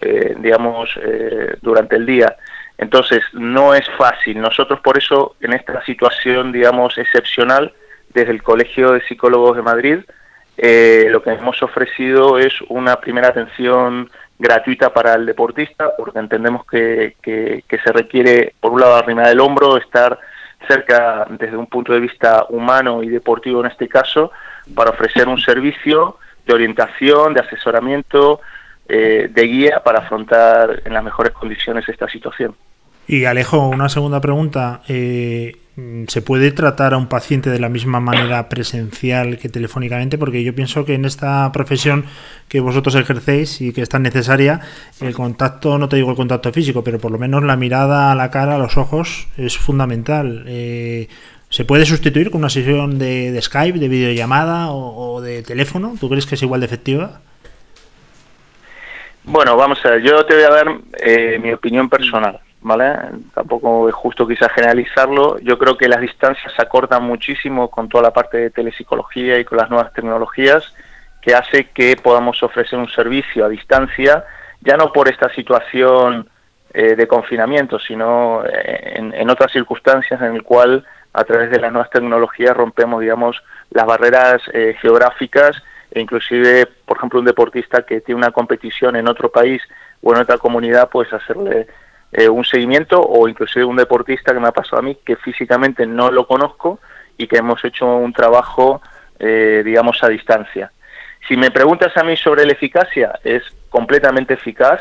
eh, 0.00 0.34
digamos, 0.38 0.90
eh, 1.02 1.56
durante 1.62 1.96
el 1.96 2.06
día. 2.06 2.36
Entonces, 2.78 3.22
no 3.32 3.74
es 3.74 3.88
fácil. 3.98 4.40
Nosotros 4.40 4.80
por 4.80 4.96
eso, 4.96 5.36
en 5.40 5.52
esta 5.52 5.84
situación, 5.84 6.52
digamos, 6.52 6.96
excepcional, 6.96 7.72
desde 8.08 8.32
el 8.32 8.42
Colegio 8.42 8.92
de 8.92 9.02
Psicólogos 9.02 9.56
de 9.56 9.62
Madrid, 9.62 9.98
eh, 10.56 11.06
lo 11.10 11.22
que 11.22 11.30
hemos 11.30 11.62
ofrecido 11.62 12.38
es 12.38 12.54
una 12.68 12.96
primera 12.96 13.28
atención 13.28 14.10
gratuita 14.40 14.92
para 14.92 15.14
el 15.14 15.26
deportista, 15.26 15.94
porque 15.96 16.18
entendemos 16.18 16.64
que, 16.64 17.14
que, 17.22 17.78
se 17.84 17.92
requiere, 17.92 18.54
por 18.58 18.72
un 18.72 18.80
lado, 18.80 18.96
arrimar 18.96 19.28
el 19.28 19.38
hombro, 19.38 19.76
estar 19.76 20.18
cerca 20.66 21.26
desde 21.28 21.58
un 21.58 21.66
punto 21.66 21.92
de 21.92 22.00
vista 22.00 22.46
humano 22.48 23.02
y 23.02 23.10
deportivo 23.10 23.60
en 23.60 23.70
este 23.70 23.86
caso, 23.86 24.32
para 24.74 24.90
ofrecer 24.90 25.28
un 25.28 25.38
servicio 25.38 26.16
de 26.46 26.54
orientación, 26.54 27.34
de 27.34 27.40
asesoramiento, 27.40 28.40
eh, 28.88 29.28
de 29.30 29.42
guía 29.42 29.82
para 29.84 30.00
afrontar 30.00 30.82
en 30.86 30.94
las 30.94 31.04
mejores 31.04 31.32
condiciones 31.32 31.86
esta 31.86 32.08
situación. 32.08 32.56
Y 33.06 33.24
Alejo, 33.24 33.68
una 33.68 33.88
segunda 33.88 34.20
pregunta. 34.20 34.82
Eh, 34.88 35.56
¿Se 36.08 36.20
puede 36.20 36.52
tratar 36.52 36.94
a 36.94 36.98
un 36.98 37.06
paciente 37.06 37.48
de 37.48 37.58
la 37.58 37.68
misma 37.68 38.00
manera 38.00 38.48
presencial 38.48 39.38
que 39.38 39.48
telefónicamente? 39.48 40.18
Porque 40.18 40.42
yo 40.42 40.54
pienso 40.54 40.84
que 40.84 40.94
en 40.94 41.04
esta 41.04 41.50
profesión 41.52 42.04
que 42.48 42.60
vosotros 42.60 42.94
ejercéis 42.96 43.60
y 43.60 43.72
que 43.72 43.82
es 43.82 43.88
tan 43.88 44.02
necesaria, 44.02 44.60
el 45.00 45.14
contacto, 45.14 45.78
no 45.78 45.88
te 45.88 45.96
digo 45.96 46.10
el 46.10 46.16
contacto 46.16 46.52
físico, 46.52 46.84
pero 46.84 46.98
por 46.98 47.10
lo 47.10 47.18
menos 47.18 47.42
la 47.44 47.56
mirada 47.56 48.12
a 48.12 48.14
la 48.14 48.30
cara, 48.30 48.56
a 48.56 48.58
los 48.58 48.76
ojos, 48.76 49.28
es 49.36 49.56
fundamental. 49.56 50.44
Eh, 50.48 51.08
¿Se 51.48 51.64
puede 51.64 51.86
sustituir 51.86 52.30
con 52.30 52.40
una 52.40 52.50
sesión 52.50 52.98
de, 52.98 53.36
Skype, 53.40 53.78
de 53.78 53.88
videollamada 53.88 54.70
o, 54.70 55.20
de 55.20 55.42
teléfono? 55.42 55.94
¿Tú 55.98 56.08
crees 56.08 56.26
que 56.26 56.34
es 56.34 56.42
igual 56.42 56.60
de 56.60 56.66
efectiva? 56.66 57.20
Bueno, 59.24 59.56
vamos 59.56 59.84
a 59.84 59.90
ver, 59.90 60.02
yo 60.02 60.24
te 60.26 60.34
voy 60.34 60.44
a 60.44 60.50
dar 60.50 60.66
eh, 61.00 61.38
mi 61.42 61.52
opinión 61.52 61.88
personal, 61.88 62.40
¿vale? 62.60 62.94
Tampoco 63.34 63.88
es 63.88 63.94
justo 63.94 64.26
quizás 64.26 64.52
generalizarlo. 64.52 65.38
Yo 65.40 65.58
creo 65.58 65.76
que 65.76 65.88
las 65.88 66.00
distancias 66.00 66.52
se 66.54 66.62
acortan 66.62 67.04
muchísimo 67.04 67.70
con 67.70 67.88
toda 67.88 68.04
la 68.04 68.12
parte 68.12 68.38
de 68.38 68.50
telepsicología 68.50 69.38
y 69.38 69.44
con 69.44 69.58
las 69.58 69.70
nuevas 69.70 69.92
tecnologías 69.92 70.74
que 71.20 71.34
hace 71.34 71.68
que 71.70 71.96
podamos 71.96 72.42
ofrecer 72.42 72.78
un 72.78 72.88
servicio 72.88 73.44
a 73.44 73.48
distancia, 73.48 74.24
ya 74.60 74.76
no 74.76 74.92
por 74.92 75.08
esta 75.08 75.32
situación 75.34 76.28
eh, 76.72 76.96
de 76.96 77.06
confinamiento, 77.06 77.78
sino 77.78 78.42
eh, 78.46 78.94
en, 78.96 79.12
en 79.12 79.28
otras 79.28 79.52
circunstancias 79.52 80.20
en 80.22 80.34
el 80.34 80.42
cual 80.42 80.86
a 81.12 81.24
través 81.24 81.50
de 81.50 81.58
las 81.58 81.72
nuevas 81.72 81.90
tecnologías 81.90 82.56
rompemos, 82.56 83.00
digamos, 83.00 83.42
las 83.70 83.86
barreras 83.86 84.40
eh, 84.52 84.76
geográficas 84.80 85.60
e 85.90 86.00
inclusive, 86.00 86.66
por 86.86 86.96
ejemplo, 86.96 87.18
un 87.18 87.26
deportista 87.26 87.82
que 87.82 88.00
tiene 88.00 88.18
una 88.18 88.30
competición 88.30 88.94
en 88.96 89.08
otro 89.08 89.30
país 89.30 89.60
o 90.02 90.14
en 90.14 90.20
otra 90.20 90.38
comunidad, 90.38 90.88
pues 90.88 91.12
hacerle 91.12 91.66
eh, 92.12 92.28
un 92.28 92.44
seguimiento 92.44 93.00
o 93.00 93.28
inclusive 93.28 93.64
un 93.64 93.76
deportista 93.76 94.32
que 94.32 94.40
me 94.40 94.48
ha 94.48 94.52
pasado 94.52 94.78
a 94.78 94.82
mí 94.82 94.96
que 95.04 95.16
físicamente 95.16 95.86
no 95.86 96.10
lo 96.10 96.26
conozco 96.26 96.80
y 97.16 97.26
que 97.26 97.38
hemos 97.38 97.64
hecho 97.64 97.86
un 97.86 98.12
trabajo, 98.12 98.80
eh, 99.18 99.62
digamos, 99.64 100.02
a 100.02 100.08
distancia. 100.08 100.72
Si 101.28 101.36
me 101.36 101.50
preguntas 101.50 101.96
a 101.96 102.02
mí 102.02 102.16
sobre 102.16 102.46
la 102.46 102.52
eficacia, 102.52 103.18
es 103.22 103.42
completamente 103.68 104.34
eficaz. 104.34 104.80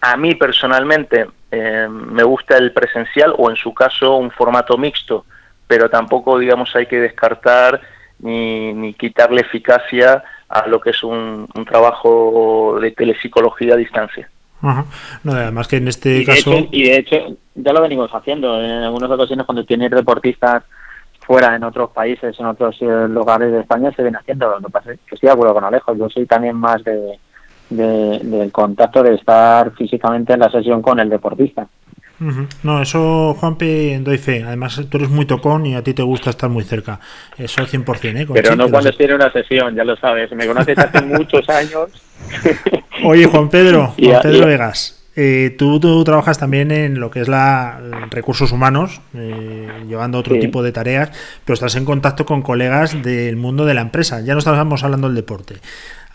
A 0.00 0.16
mí 0.16 0.34
personalmente 0.34 1.26
me 1.50 2.22
gusta 2.22 2.58
el 2.58 2.72
presencial 2.72 3.34
o 3.38 3.48
en 3.48 3.56
su 3.56 3.72
caso 3.72 4.16
un 4.16 4.30
formato 4.30 4.76
mixto 4.76 5.24
pero 5.66 5.90
tampoco, 5.90 6.38
digamos, 6.38 6.74
hay 6.76 6.86
que 6.86 7.00
descartar 7.00 7.80
ni, 8.18 8.72
ni 8.72 8.94
quitarle 8.94 9.40
eficacia 9.40 10.22
a 10.48 10.66
lo 10.68 10.80
que 10.80 10.90
es 10.90 11.02
un, 11.02 11.46
un 11.54 11.64
trabajo 11.64 12.78
de 12.80 12.92
telepsicología 12.92 13.74
a 13.74 13.76
distancia. 13.76 14.30
No, 15.24 15.62
que 15.68 15.76
en 15.76 15.88
este 15.88 16.18
y 16.18 16.24
caso. 16.24 16.68
y 16.70 16.84
de 16.84 16.96
hecho, 16.96 17.16
ya 17.54 17.72
lo 17.72 17.82
venimos 17.82 18.10
haciendo. 18.12 18.62
En 18.62 18.70
algunas 18.70 19.10
ocasiones, 19.10 19.46
cuando 19.46 19.64
tienes 19.64 19.90
deportistas 19.90 20.64
fuera 21.20 21.56
en 21.56 21.64
otros 21.64 21.90
países, 21.90 22.38
en 22.38 22.46
otros 22.46 22.76
eh, 22.80 23.08
lugares 23.08 23.50
de 23.50 23.60
España 23.60 23.92
se 23.92 24.02
ven 24.02 24.16
haciendo. 24.16 24.48
Lo 24.48 24.66
que 24.66 24.72
pasa 24.72 24.92
es 24.92 25.00
que 25.00 25.16
estoy 25.16 25.26
de 25.26 25.32
acuerdo 25.32 25.54
con 25.54 25.64
Alejo, 25.64 25.94
yo 25.96 26.08
soy 26.08 26.26
también 26.26 26.56
más 26.56 26.84
de, 26.84 27.18
del 27.70 28.52
contacto 28.52 29.02
de 29.02 29.14
estar 29.14 29.72
físicamente 29.72 30.32
en 30.32 30.40
la 30.40 30.50
sesión 30.50 30.82
con 30.82 31.00
el 31.00 31.10
deportista. 31.10 31.66
No, 32.62 32.80
eso, 32.80 33.34
Juanpe, 33.34 33.98
doy 34.00 34.18
fe. 34.18 34.42
Además, 34.42 34.80
tú 34.88 34.96
eres 34.96 35.10
muy 35.10 35.26
tocón 35.26 35.66
y 35.66 35.74
a 35.74 35.82
ti 35.82 35.92
te 35.92 36.02
gusta 36.02 36.30
estar 36.30 36.48
muy 36.48 36.64
cerca. 36.64 36.98
Eso 37.36 37.66
100%, 37.66 38.20
¿eh? 38.20 38.26
Pero 38.32 38.56
no 38.56 38.70
cuando 38.70 38.90
tiene 38.92 39.14
una 39.14 39.30
sesión, 39.30 39.74
ya 39.74 39.84
lo 39.84 39.96
sabes. 39.96 40.32
Me 40.32 40.46
conoces 40.46 40.78
hace 40.78 41.02
muchos 41.02 41.48
años. 41.48 41.90
Oye, 43.04 43.26
Juan 43.26 43.48
Pedro, 43.48 43.94
Juan 43.98 44.22
Pedro 44.22 44.46
Vegas. 44.46 44.92
Eh, 45.18 45.54
tú, 45.56 45.80
tú, 45.80 46.04
trabajas 46.04 46.38
también 46.38 46.70
en 46.70 47.00
lo 47.00 47.10
que 47.10 47.22
es 47.22 47.28
la 47.28 47.80
recursos 48.10 48.52
humanos, 48.52 49.00
eh, 49.14 49.66
llevando 49.88 50.18
otro 50.18 50.38
tipo 50.38 50.62
de 50.62 50.72
tareas, 50.72 51.10
pero 51.42 51.54
estás 51.54 51.74
en 51.76 51.86
contacto 51.86 52.26
con 52.26 52.42
colegas 52.42 53.02
del 53.02 53.36
mundo 53.36 53.64
de 53.64 53.72
la 53.72 53.80
empresa. 53.80 54.20
Ya 54.20 54.34
no 54.34 54.40
estamos 54.40 54.84
hablando 54.84 55.06
del 55.06 55.16
deporte. 55.16 55.56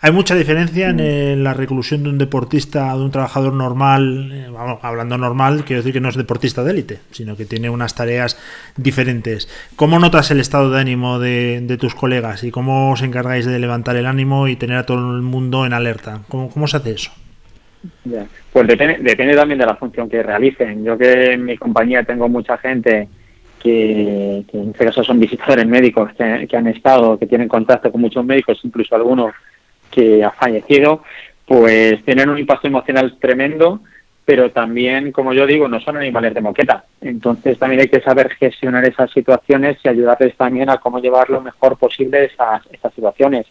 Hay 0.04 0.10
mucha 0.10 0.34
diferencia 0.34 0.90
en 0.90 0.96
mm. 0.96 1.44
la 1.44 1.54
reclusión 1.54 2.02
de 2.02 2.08
un 2.08 2.18
deportista, 2.18 2.92
de 2.92 3.04
un 3.04 3.12
trabajador 3.12 3.52
normal, 3.52 4.32
eh, 4.32 4.48
vamos, 4.50 4.80
hablando 4.82 5.16
normal, 5.16 5.62
quiero 5.64 5.80
decir 5.80 5.92
que 5.92 6.00
no 6.00 6.08
es 6.08 6.16
deportista 6.16 6.64
de 6.64 6.72
élite, 6.72 6.98
sino 7.12 7.36
que 7.36 7.44
tiene 7.44 7.70
unas 7.70 7.94
tareas 7.94 8.36
diferentes. 8.76 9.48
¿Cómo 9.76 10.00
notas 10.00 10.32
el 10.32 10.40
estado 10.40 10.72
de 10.72 10.80
ánimo 10.80 11.20
de, 11.20 11.78
tus 11.78 11.94
colegas 11.94 12.42
y 12.42 12.50
cómo 12.50 12.90
os 12.90 13.02
encargáis 13.02 13.46
de 13.46 13.60
levantar 13.60 13.94
el 13.94 14.06
ánimo 14.06 14.48
y 14.48 14.56
tener 14.56 14.78
a 14.78 14.86
todo 14.86 14.98
el 14.98 15.22
mundo 15.22 15.64
en 15.66 15.72
alerta? 15.72 16.22
¿Cómo, 16.28 16.50
cómo 16.50 16.66
se 16.66 16.78
hace 16.78 16.94
eso? 16.94 17.12
Pues 18.52 18.66
depende, 18.66 18.98
depende 19.00 19.36
también 19.36 19.60
de 19.60 19.66
la 19.66 19.76
función 19.76 20.10
que 20.10 20.20
realicen. 20.20 20.84
Yo 20.84 20.98
que 20.98 21.34
en 21.34 21.44
mi 21.44 21.56
compañía 21.56 22.02
tengo 22.02 22.28
mucha 22.28 22.58
gente 22.58 23.08
que, 23.60 24.44
en 24.52 24.70
este 24.70 24.84
caso 24.84 25.04
son 25.04 25.20
visitadores 25.20 25.66
médicos 25.66 26.10
que, 26.18 26.48
que 26.50 26.56
han 26.56 26.66
estado, 26.66 27.16
que 27.20 27.28
tienen 27.28 27.46
contacto 27.46 27.92
con 27.92 28.00
muchos 28.00 28.24
médicos, 28.24 28.58
incluso 28.64 28.96
algunos 28.96 29.32
que 29.92 30.24
ha 30.24 30.30
fallecido, 30.30 31.02
pues 31.46 32.04
tienen 32.04 32.30
un 32.30 32.38
impacto 32.38 32.66
emocional 32.66 33.16
tremendo, 33.20 33.80
pero 34.24 34.50
también, 34.50 35.12
como 35.12 35.32
yo 35.32 35.46
digo, 35.46 35.68
no 35.68 35.80
son 35.80 35.96
animales 35.96 36.34
de 36.34 36.40
moqueta. 36.40 36.84
Entonces 37.00 37.58
también 37.58 37.82
hay 37.82 37.88
que 37.88 38.00
saber 38.00 38.30
gestionar 38.30 38.84
esas 38.84 39.10
situaciones 39.10 39.78
y 39.82 39.88
ayudarles 39.88 40.36
también 40.36 40.70
a 40.70 40.78
cómo 40.78 41.00
llevar 41.00 41.28
lo 41.28 41.40
mejor 41.40 41.76
posible 41.76 42.24
esas, 42.24 42.62
situaciones. 42.94 43.46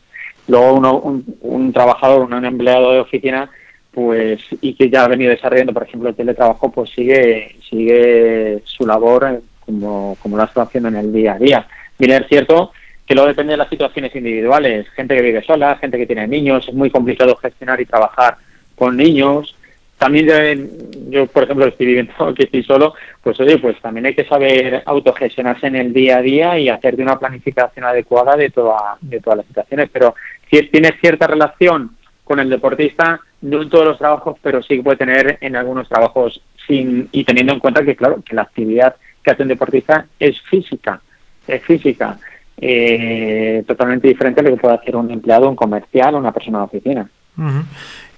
Luego 0.47 0.73
uno, 0.73 0.97
un, 1.41 1.73
trabajador, 1.73 2.21
un 2.21 2.45
empleado 2.45 2.93
de 2.93 2.99
oficina, 3.01 3.49
pues 3.91 4.41
y 4.61 4.73
que 4.73 4.89
ya 4.89 5.03
ha 5.03 5.09
venido 5.09 5.31
desarrollando, 5.31 5.73
por 5.73 5.83
ejemplo, 5.83 6.09
el 6.09 6.15
teletrabajo, 6.15 6.71
pues 6.71 6.89
sigue 6.91 7.57
sigue 7.69 8.61
su 8.63 8.85
labor 8.87 9.41
como, 9.65 10.17
como 10.21 10.37
lo 10.37 10.43
está 10.43 10.61
haciendo 10.63 10.89
en 10.89 10.95
el 10.95 11.13
día 11.13 11.33
a 11.33 11.39
día. 11.39 11.67
Bien, 11.99 12.23
es 12.23 12.27
cierto 12.29 12.71
que 13.11 13.15
luego 13.15 13.27
depende 13.27 13.51
de 13.51 13.57
las 13.57 13.67
situaciones 13.67 14.15
individuales. 14.15 14.87
Gente 14.91 15.17
que 15.17 15.21
vive 15.21 15.43
sola, 15.43 15.75
gente 15.75 15.97
que 15.97 16.05
tiene 16.05 16.25
niños, 16.29 16.65
es 16.65 16.73
muy 16.73 16.89
complicado 16.89 17.35
gestionar 17.35 17.81
y 17.81 17.85
trabajar 17.85 18.37
con 18.73 18.95
niños. 18.95 19.53
También 19.97 20.69
yo, 21.09 21.27
por 21.27 21.43
ejemplo, 21.43 21.65
estoy 21.65 21.87
viviendo 21.87 22.33
que 22.35 22.43
estoy 22.43 22.63
solo, 22.63 22.93
pues 23.21 23.37
oye, 23.41 23.57
pues 23.57 23.77
también 23.81 24.05
hay 24.05 24.15
que 24.15 24.23
saber 24.23 24.81
autogestionarse 24.85 25.67
en 25.67 25.75
el 25.75 25.91
día 25.91 26.19
a 26.19 26.21
día 26.21 26.57
y 26.57 26.69
hacer 26.69 26.95
de 26.95 27.03
una 27.03 27.19
planificación 27.19 27.83
adecuada 27.83 28.37
de, 28.37 28.49
toda, 28.49 28.95
de 29.01 29.19
todas 29.19 29.39
las 29.39 29.47
situaciones. 29.47 29.89
Pero 29.91 30.15
si 30.49 30.61
tiene 30.67 30.93
cierta 31.01 31.27
relación 31.27 31.97
con 32.23 32.39
el 32.39 32.49
deportista, 32.49 33.19
no 33.41 33.61
en 33.61 33.69
todos 33.69 33.87
los 33.87 33.97
trabajos, 33.97 34.37
pero 34.41 34.63
sí 34.63 34.77
que 34.77 34.83
puede 34.83 34.95
tener 34.95 35.37
en 35.41 35.57
algunos 35.57 35.89
trabajos 35.89 36.41
sin 36.65 37.09
y 37.11 37.25
teniendo 37.25 37.51
en 37.51 37.59
cuenta 37.59 37.83
que, 37.83 37.97
claro, 37.97 38.23
que 38.25 38.35
la 38.35 38.43
actividad 38.43 38.95
que 39.21 39.31
hace 39.31 39.43
un 39.43 39.49
deportista 39.49 40.05
es 40.17 40.39
física, 40.43 41.01
es 41.45 41.61
física 41.63 42.17
eh, 42.63 43.63
totalmente 43.65 44.07
diferente 44.07 44.39
a 44.39 44.43
lo 44.43 44.51
que 44.51 44.57
puede 44.57 44.75
hacer 44.75 44.95
un 44.95 45.09
empleado, 45.09 45.49
un 45.49 45.55
comercial 45.55 46.13
o 46.13 46.19
una 46.19 46.31
persona 46.31 46.59
de 46.59 46.65
oficina. 46.65 47.09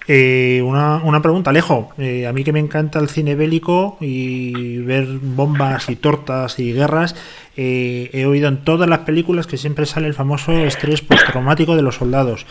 Eh, 0.05 0.61
una, 0.65 0.97
una, 0.97 1.21
pregunta, 1.21 1.51
Alejo. 1.51 1.91
Eh, 1.97 2.27
a 2.27 2.33
mí 2.33 2.43
que 2.43 2.51
me 2.51 2.59
encanta 2.59 2.99
el 2.99 3.07
cine 3.07 3.35
bélico 3.35 3.95
y 4.01 4.79
ver 4.79 5.07
bombas 5.21 5.89
y 5.89 5.95
tortas 5.95 6.59
y 6.59 6.73
guerras, 6.73 7.15
he 7.55 8.25
oído 8.25 8.49
en 8.49 8.65
todas 8.65 8.89
las 8.89 8.99
películas 8.99 9.47
que 9.47 9.55
siempre 9.55 9.85
sale 9.85 10.07
el 10.07 10.13
famoso 10.13 10.51
estrés 10.51 10.99
postraumático 11.01 11.77
de 11.77 11.81
los 11.81 11.95
soldados. 11.95 12.45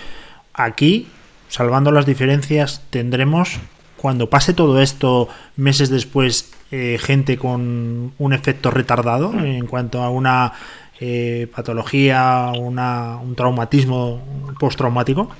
Aquí, 0.55 1.09
salvando 1.49 1.93
las 1.93 2.07
diferencias, 2.07 2.87
tendremos, 2.89 3.61
cuando 3.99 4.31
pase 4.31 4.55
todo 4.55 4.81
esto, 4.81 5.29
meses 5.57 5.91
después, 5.91 6.55
gente 6.71 7.37
con 7.37 8.13
un 8.19 8.33
efecto 8.33 8.71
retardado 8.71 9.35
en 9.39 9.67
cuanto 9.67 10.03
a 10.03 10.09
una 10.09 10.55
eh, 11.05 11.49
patología, 11.53 12.53
una, 12.57 13.17
un 13.17 13.35
traumatismo 13.35 14.55
postraumático? 14.61 15.35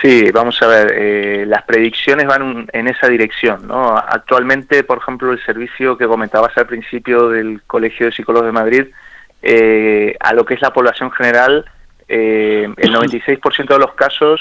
Sí, 0.00 0.30
vamos 0.30 0.62
a 0.62 0.68
ver, 0.68 0.92
eh, 0.94 1.44
las 1.44 1.64
predicciones 1.64 2.28
van 2.28 2.68
en 2.72 2.86
esa 2.86 3.08
dirección. 3.08 3.66
¿no? 3.66 3.96
Actualmente, 3.96 4.84
por 4.84 4.98
ejemplo, 4.98 5.32
el 5.32 5.44
servicio 5.44 5.98
que 5.98 6.06
comentabas 6.06 6.56
al 6.56 6.68
principio 6.68 7.30
del 7.30 7.62
Colegio 7.66 8.06
de 8.06 8.12
Psicólogos 8.12 8.46
de 8.46 8.52
Madrid, 8.52 8.84
eh, 9.42 10.14
a 10.20 10.34
lo 10.34 10.44
que 10.44 10.54
es 10.54 10.62
la 10.62 10.72
población 10.72 11.10
general, 11.10 11.64
el 12.06 12.74
96% 12.76 13.66
de 13.66 13.78
los 13.78 13.92
casos 13.94 14.40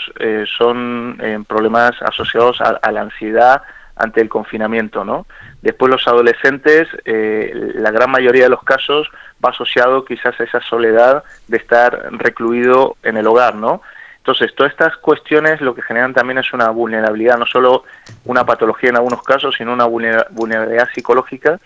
son 0.57 1.17
problemas 1.47 2.01
asociados 2.01 2.61
a, 2.61 2.91
la 2.91 3.01
ansiedad 3.01 3.63
ante 3.97 4.21
el 4.21 4.29
confinamiento, 4.29 5.03
¿no? 5.03 5.25
Después 5.61 5.91
los 5.91 6.07
adolescentes, 6.07 6.87
eh, 7.05 7.51
la 7.75 7.91
gran 7.91 8.11
mayoría 8.11 8.43
de 8.43 8.49
los 8.49 8.63
casos 8.63 9.09
va 9.43 9.49
asociado 9.49 10.05
quizás 10.05 10.39
a 10.39 10.43
esa 10.43 10.61
soledad 10.61 11.23
de 11.47 11.57
estar 11.57 12.09
recluido 12.11 12.97
en 13.03 13.17
el 13.17 13.27
hogar, 13.27 13.55
¿no? 13.55 13.81
Entonces, 14.27 14.53
todas 14.55 14.73
estas 14.73 14.97
cuestiones 14.97 15.61
lo 15.61 15.73
que 15.73 15.81
generan 15.81 16.13
también 16.13 16.37
es 16.37 16.51
una 16.51 16.69
vulnerabilidad, 16.69 17.37
no 17.37 17.45
solo 17.45 17.85
una 18.25 18.45
patología 18.45 18.89
en 18.89 18.97
algunos 18.97 19.23
casos, 19.23 19.55
sino 19.55 19.71
una 19.71 19.85
vulnerabilidad 19.85 20.89
psicológica, 20.93 21.61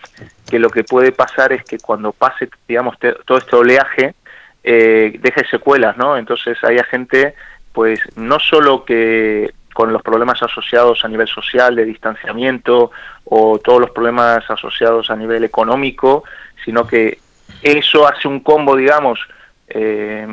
que 0.48 0.60
lo 0.60 0.70
que 0.70 0.84
puede 0.84 1.10
pasar 1.10 1.52
es 1.52 1.64
que 1.64 1.78
cuando 1.78 2.12
pase, 2.12 2.48
digamos, 2.68 2.96
todo 3.24 3.38
este 3.38 3.56
oleaje, 3.56 4.14
eh, 4.62 5.18
deje 5.20 5.44
secuelas, 5.50 5.96
¿no? 5.96 6.16
Entonces, 6.16 6.56
hay 6.62 6.78
gente, 6.88 7.34
pues, 7.72 7.98
no 8.14 8.38
solo 8.38 8.84
que 8.84 9.52
con 9.72 9.92
los 9.92 10.02
problemas 10.02 10.42
asociados 10.42 11.04
a 11.04 11.08
nivel 11.08 11.28
social, 11.28 11.74
de 11.74 11.84
distanciamiento 11.84 12.90
o 13.24 13.58
todos 13.58 13.80
los 13.80 13.90
problemas 13.90 14.48
asociados 14.50 15.10
a 15.10 15.16
nivel 15.16 15.44
económico, 15.44 16.24
sino 16.64 16.86
que 16.86 17.18
eso 17.62 18.06
hace 18.06 18.28
un 18.28 18.40
combo, 18.40 18.76
digamos, 18.76 19.20
eh, 19.68 20.26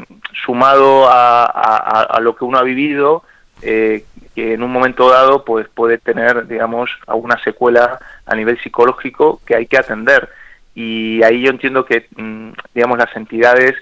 sumado 0.45 1.07
a, 1.09 2.19
lo 2.21 2.35
que 2.35 2.43
uno 2.43 2.57
ha 2.57 2.63
vivido, 2.63 3.23
eh, 3.61 4.03
que 4.35 4.53
en 4.53 4.63
un 4.63 4.71
momento 4.71 5.09
dado 5.09 5.45
pues 5.45 5.67
puede 5.69 5.97
tener, 5.97 6.47
digamos, 6.47 6.89
alguna 7.07 7.41
secuela 7.43 7.99
a 8.25 8.35
nivel 8.35 8.59
psicológico 8.61 9.41
que 9.45 9.55
hay 9.55 9.65
que 9.65 9.77
atender. 9.77 10.29
Y 10.75 11.23
ahí 11.23 11.41
yo 11.41 11.51
entiendo 11.51 11.85
que, 11.85 12.07
mm, 12.15 12.51
digamos, 12.73 12.97
las 12.97 13.15
entidades 13.15 13.75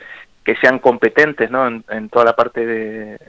que 0.48 0.56
sean 0.56 0.80
competentes 0.80 1.52
¿no? 1.52 1.68
en, 1.68 2.08
toda 2.08 2.24
la 2.24 2.34
parte 2.34 2.66
de, 2.66 3.20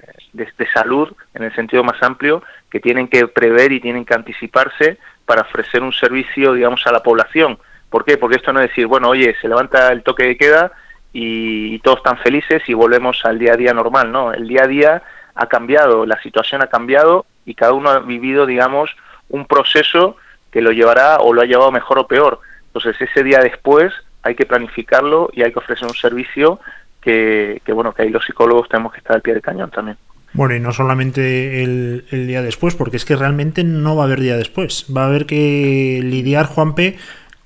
salud, 0.72 1.12
en 1.34 1.42
el 1.42 1.52
sentido 1.52 1.82
más 1.82 2.00
amplio, 2.00 2.44
que 2.70 2.78
tienen 2.78 3.08
que 3.08 3.26
prever 3.26 3.72
y 3.72 3.80
tienen 3.80 4.04
que 4.04 4.14
anticiparse 4.14 4.98
para 5.26 5.40
ofrecer 5.42 5.82
un 5.82 5.92
servicio, 5.92 6.52
digamos, 6.52 6.86
a 6.86 6.92
la 6.92 7.02
población. 7.02 7.58
¿Por 7.90 8.04
qué? 8.04 8.18
Porque 8.18 8.36
esto 8.36 8.52
no 8.52 8.60
es 8.60 8.68
decir, 8.68 8.86
bueno, 8.86 9.08
oye, 9.08 9.34
se 9.40 9.48
levanta 9.48 9.90
el 9.90 10.04
toque 10.04 10.26
de 10.26 10.36
queda 10.36 10.70
y, 11.12 11.80
todos 11.80 11.96
están 11.96 12.18
felices 12.18 12.62
y 12.68 12.74
volvemos 12.74 13.24
al 13.24 13.40
día 13.40 13.54
a 13.54 13.56
día 13.56 13.74
normal, 13.74 14.12
¿no? 14.12 14.32
El 14.32 14.46
día 14.46 14.62
a 14.62 14.68
día 14.68 15.02
ha 15.34 15.46
cambiado, 15.46 16.06
la 16.06 16.22
situación 16.22 16.62
ha 16.62 16.68
cambiado 16.68 17.26
y 17.44 17.54
cada 17.54 17.72
uno 17.72 17.90
ha 17.90 17.98
vivido, 17.98 18.46
digamos, 18.46 18.94
un 19.28 19.44
proceso 19.44 20.14
que 20.52 20.62
lo 20.62 20.70
llevará 20.70 21.16
o 21.16 21.32
lo 21.32 21.40
ha 21.40 21.46
llevado 21.46 21.72
mejor 21.72 21.98
o 21.98 22.06
peor. 22.06 22.38
Entonces, 22.68 22.94
ese 23.00 23.24
día 23.24 23.40
después 23.40 23.92
hay 24.22 24.36
que 24.36 24.46
planificarlo 24.46 25.30
y 25.32 25.42
hay 25.42 25.50
que 25.50 25.58
ofrecer 25.58 25.88
un 25.88 25.94
servicio 25.94 26.60
que, 27.00 27.60
bueno, 27.72 27.92
que 27.92 28.02
ahí 28.02 28.10
los 28.10 28.24
psicólogos 28.24 28.68
tenemos 28.68 28.92
que 28.92 28.98
estar 28.98 29.16
al 29.16 29.22
pie 29.22 29.34
del 29.34 29.42
cañón 29.42 29.70
también. 29.70 29.96
Bueno, 30.34 30.54
y 30.54 30.60
no 30.60 30.72
solamente 30.72 31.62
el, 31.62 32.04
día 32.10 32.42
después, 32.42 32.74
porque 32.74 32.96
es 32.96 33.04
que 33.04 33.16
realmente 33.16 33.64
no 33.64 33.96
va 33.96 34.02
a 34.02 34.06
haber 34.06 34.20
día 34.20 34.36
después. 34.36 34.86
Va 34.94 35.04
a 35.04 35.06
haber 35.06 35.26
que 35.26 36.00
lidiar, 36.04 36.46
Juanpe, 36.46 36.96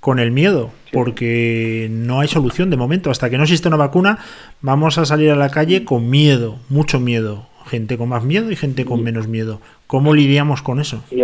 con 0.01 0.19
el 0.19 0.33
miedo, 0.33 0.71
porque 0.93 1.89
no 1.91 2.21
hay 2.21 2.29
solución 2.29 2.71
de 2.71 2.77
momento. 2.77 3.11
Hasta 3.11 3.31
que 3.31 3.39
no 3.39 3.45
existe 3.45 3.69
una 3.69 3.77
vacuna, 3.77 4.19
vamos 4.61 4.99
a 4.99 5.05
salir 5.05 5.31
a 5.31 5.37
la 5.37 5.51
calle 5.51 5.85
con 5.85 6.11
miedo, 6.11 6.57
mucho 6.69 6.99
miedo. 6.99 7.47
Gente 7.67 7.97
con 7.97 8.09
más 8.09 8.25
miedo 8.25 8.51
y 8.51 8.57
gente 8.57 8.85
con 8.85 9.05
menos 9.05 9.29
miedo. 9.29 9.61
¿Cómo 9.87 10.13
lidiamos 10.13 10.63
con 10.63 10.81
eso? 10.81 11.05
Y, 11.11 11.23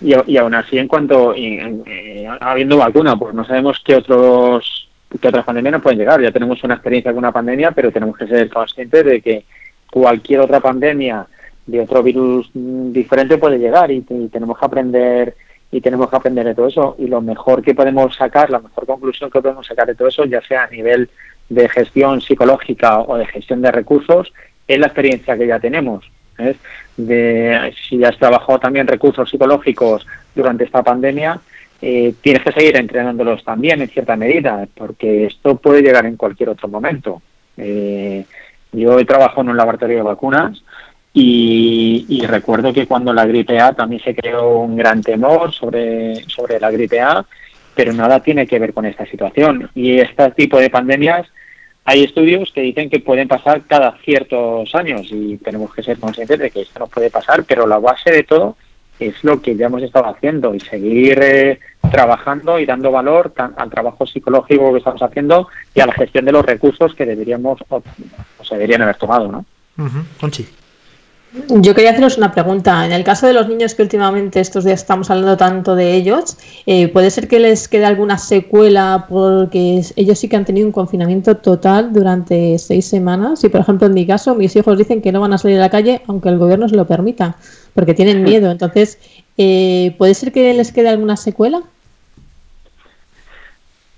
y, 0.00 0.36
aún 0.36 0.54
así, 0.54 0.78
en 0.78 0.86
cuanto 0.86 1.34
eh, 1.34 2.28
habiendo 2.40 2.76
vacuna, 2.76 3.16
pues 3.16 3.34
no 3.34 3.44
sabemos 3.44 3.82
qué 3.84 3.96
otros 3.96 4.87
que 5.20 5.28
otras 5.28 5.44
pandemias 5.44 5.72
no 5.72 5.82
pueden 5.82 5.98
llegar. 5.98 6.20
Ya 6.20 6.32
tenemos 6.32 6.62
una 6.64 6.74
experiencia 6.74 7.12
con 7.12 7.18
una 7.18 7.32
pandemia, 7.32 7.72
pero 7.72 7.90
tenemos 7.90 8.16
que 8.16 8.26
ser 8.26 8.48
conscientes 8.50 9.04
de 9.04 9.20
que 9.20 9.44
cualquier 9.90 10.40
otra 10.40 10.60
pandemia 10.60 11.26
de 11.66 11.80
otro 11.80 12.02
virus 12.02 12.50
diferente 12.54 13.38
puede 13.38 13.58
llegar 13.58 13.90
y, 13.90 14.00
tenemos 14.00 14.58
que 14.58 14.64
aprender 14.64 15.36
y 15.70 15.80
tenemos 15.80 16.08
que 16.08 16.16
aprender 16.16 16.46
de 16.46 16.54
todo 16.54 16.68
eso. 16.68 16.96
Y 16.98 17.06
lo 17.06 17.20
mejor 17.20 17.62
que 17.62 17.74
podemos 17.74 18.14
sacar, 18.16 18.50
la 18.50 18.60
mejor 18.60 18.86
conclusión 18.86 19.30
que 19.30 19.40
podemos 19.40 19.66
sacar 19.66 19.86
de 19.86 19.94
todo 19.94 20.08
eso, 20.08 20.24
ya 20.24 20.40
sea 20.42 20.64
a 20.64 20.70
nivel 20.70 21.10
de 21.48 21.68
gestión 21.68 22.20
psicológica 22.20 23.00
o 23.00 23.16
de 23.16 23.26
gestión 23.26 23.62
de 23.62 23.70
recursos, 23.70 24.32
es 24.66 24.78
la 24.78 24.86
experiencia 24.86 25.36
que 25.36 25.46
ya 25.46 25.58
tenemos. 25.58 26.10
De, 26.96 27.74
si 27.88 28.02
has 28.04 28.16
trabajado 28.16 28.60
también 28.60 28.86
recursos 28.86 29.28
psicológicos 29.28 30.06
durante 30.34 30.64
esta 30.64 30.82
pandemia, 30.82 31.40
eh, 31.80 32.14
tienes 32.20 32.42
que 32.42 32.52
seguir 32.52 32.76
entrenándolos 32.76 33.44
también 33.44 33.80
en 33.80 33.88
cierta 33.88 34.16
medida, 34.16 34.66
porque 34.74 35.26
esto 35.26 35.56
puede 35.56 35.82
llegar 35.82 36.06
en 36.06 36.16
cualquier 36.16 36.48
otro 36.50 36.68
momento. 36.68 37.22
Eh, 37.56 38.24
yo 38.72 38.98
he 38.98 39.04
trabajado 39.04 39.42
en 39.42 39.50
un 39.50 39.56
laboratorio 39.56 39.96
de 39.96 40.02
vacunas 40.02 40.62
y, 41.12 42.22
recuerdo 42.26 42.72
que 42.72 42.86
cuando 42.86 43.12
la 43.12 43.26
gripe 43.26 43.58
A 43.58 43.72
también 43.72 44.02
se 44.02 44.14
creó 44.14 44.58
un 44.58 44.76
gran 44.76 45.02
temor 45.02 45.52
sobre, 45.52 46.16
sobre 46.28 46.60
la 46.60 46.70
gripe 46.70 47.00
A, 47.00 47.24
pero 47.74 47.92
nada 47.92 48.20
tiene 48.20 48.46
que 48.46 48.58
ver 48.58 48.74
con 48.74 48.84
esta 48.84 49.06
situación. 49.06 49.70
Y 49.74 49.98
este 49.98 50.30
tipo 50.32 50.58
de 50.58 50.70
pandemias, 50.70 51.26
hay 51.84 52.04
estudios 52.04 52.52
que 52.52 52.60
dicen 52.60 52.90
que 52.90 53.00
pueden 53.00 53.28
pasar 53.28 53.62
cada 53.66 53.96
ciertos 54.04 54.74
años 54.74 55.08
y 55.10 55.38
tenemos 55.38 55.74
que 55.74 55.82
ser 55.82 55.98
conscientes 55.98 56.38
de 56.38 56.50
que 56.50 56.62
esto 56.62 56.80
no 56.80 56.86
puede 56.88 57.10
pasar, 57.10 57.44
pero 57.44 57.66
la 57.66 57.78
base 57.78 58.10
de 58.10 58.24
todo 58.24 58.56
es 58.98 59.22
lo 59.24 59.40
que 59.40 59.56
ya 59.56 59.66
hemos 59.66 59.82
estado 59.82 60.06
haciendo 60.06 60.54
y 60.54 60.60
seguir 60.60 61.18
eh, 61.22 61.60
trabajando 61.90 62.58
y 62.58 62.66
dando 62.66 62.90
valor 62.90 63.32
al 63.36 63.70
trabajo 63.70 64.06
psicológico 64.06 64.72
que 64.72 64.78
estamos 64.78 65.02
haciendo 65.02 65.48
y 65.74 65.80
a 65.80 65.86
la 65.86 65.92
gestión 65.92 66.24
de 66.24 66.32
los 66.32 66.44
recursos 66.44 66.94
que 66.94 67.06
deberíamos 67.06 67.60
o, 67.68 67.82
se 68.42 68.54
deberían 68.54 68.82
haber 68.82 68.96
tomado, 68.96 69.30
¿no? 69.30 69.44
Conchi. 70.20 70.46
Yo 71.48 71.74
quería 71.74 71.90
haceros 71.90 72.16
una 72.16 72.32
pregunta. 72.32 72.86
En 72.86 72.92
el 72.92 73.04
caso 73.04 73.26
de 73.26 73.34
los 73.34 73.48
niños 73.48 73.74
que 73.74 73.82
últimamente 73.82 74.40
estos 74.40 74.64
días 74.64 74.80
estamos 74.80 75.10
hablando 75.10 75.36
tanto 75.36 75.74
de 75.74 75.94
ellos, 75.94 76.38
eh, 76.64 76.88
¿puede 76.88 77.10
ser 77.10 77.28
que 77.28 77.38
les 77.38 77.68
quede 77.68 77.84
alguna 77.84 78.16
secuela 78.16 79.04
porque 79.10 79.82
ellos 79.96 80.18
sí 80.18 80.28
que 80.28 80.36
han 80.36 80.46
tenido 80.46 80.66
un 80.66 80.72
confinamiento 80.72 81.36
total 81.36 81.92
durante 81.92 82.58
seis 82.58 82.86
semanas? 82.86 83.44
Y 83.44 83.50
por 83.50 83.60
ejemplo, 83.60 83.86
en 83.86 83.94
mi 83.94 84.06
caso, 84.06 84.34
mis 84.34 84.56
hijos 84.56 84.78
dicen 84.78 85.02
que 85.02 85.12
no 85.12 85.20
van 85.20 85.34
a 85.34 85.38
salir 85.38 85.58
a 85.58 85.60
la 85.60 85.70
calle 85.70 86.00
aunque 86.06 86.30
el 86.30 86.38
gobierno 86.38 86.66
se 86.66 86.76
lo 86.76 86.86
permita, 86.86 87.36
porque 87.78 87.94
tienen 87.94 88.24
miedo. 88.24 88.50
Entonces, 88.50 88.98
eh, 89.36 89.94
¿puede 89.98 90.12
ser 90.14 90.32
que 90.32 90.52
les 90.52 90.72
quede 90.72 90.88
alguna 90.88 91.16
secuela? 91.16 91.60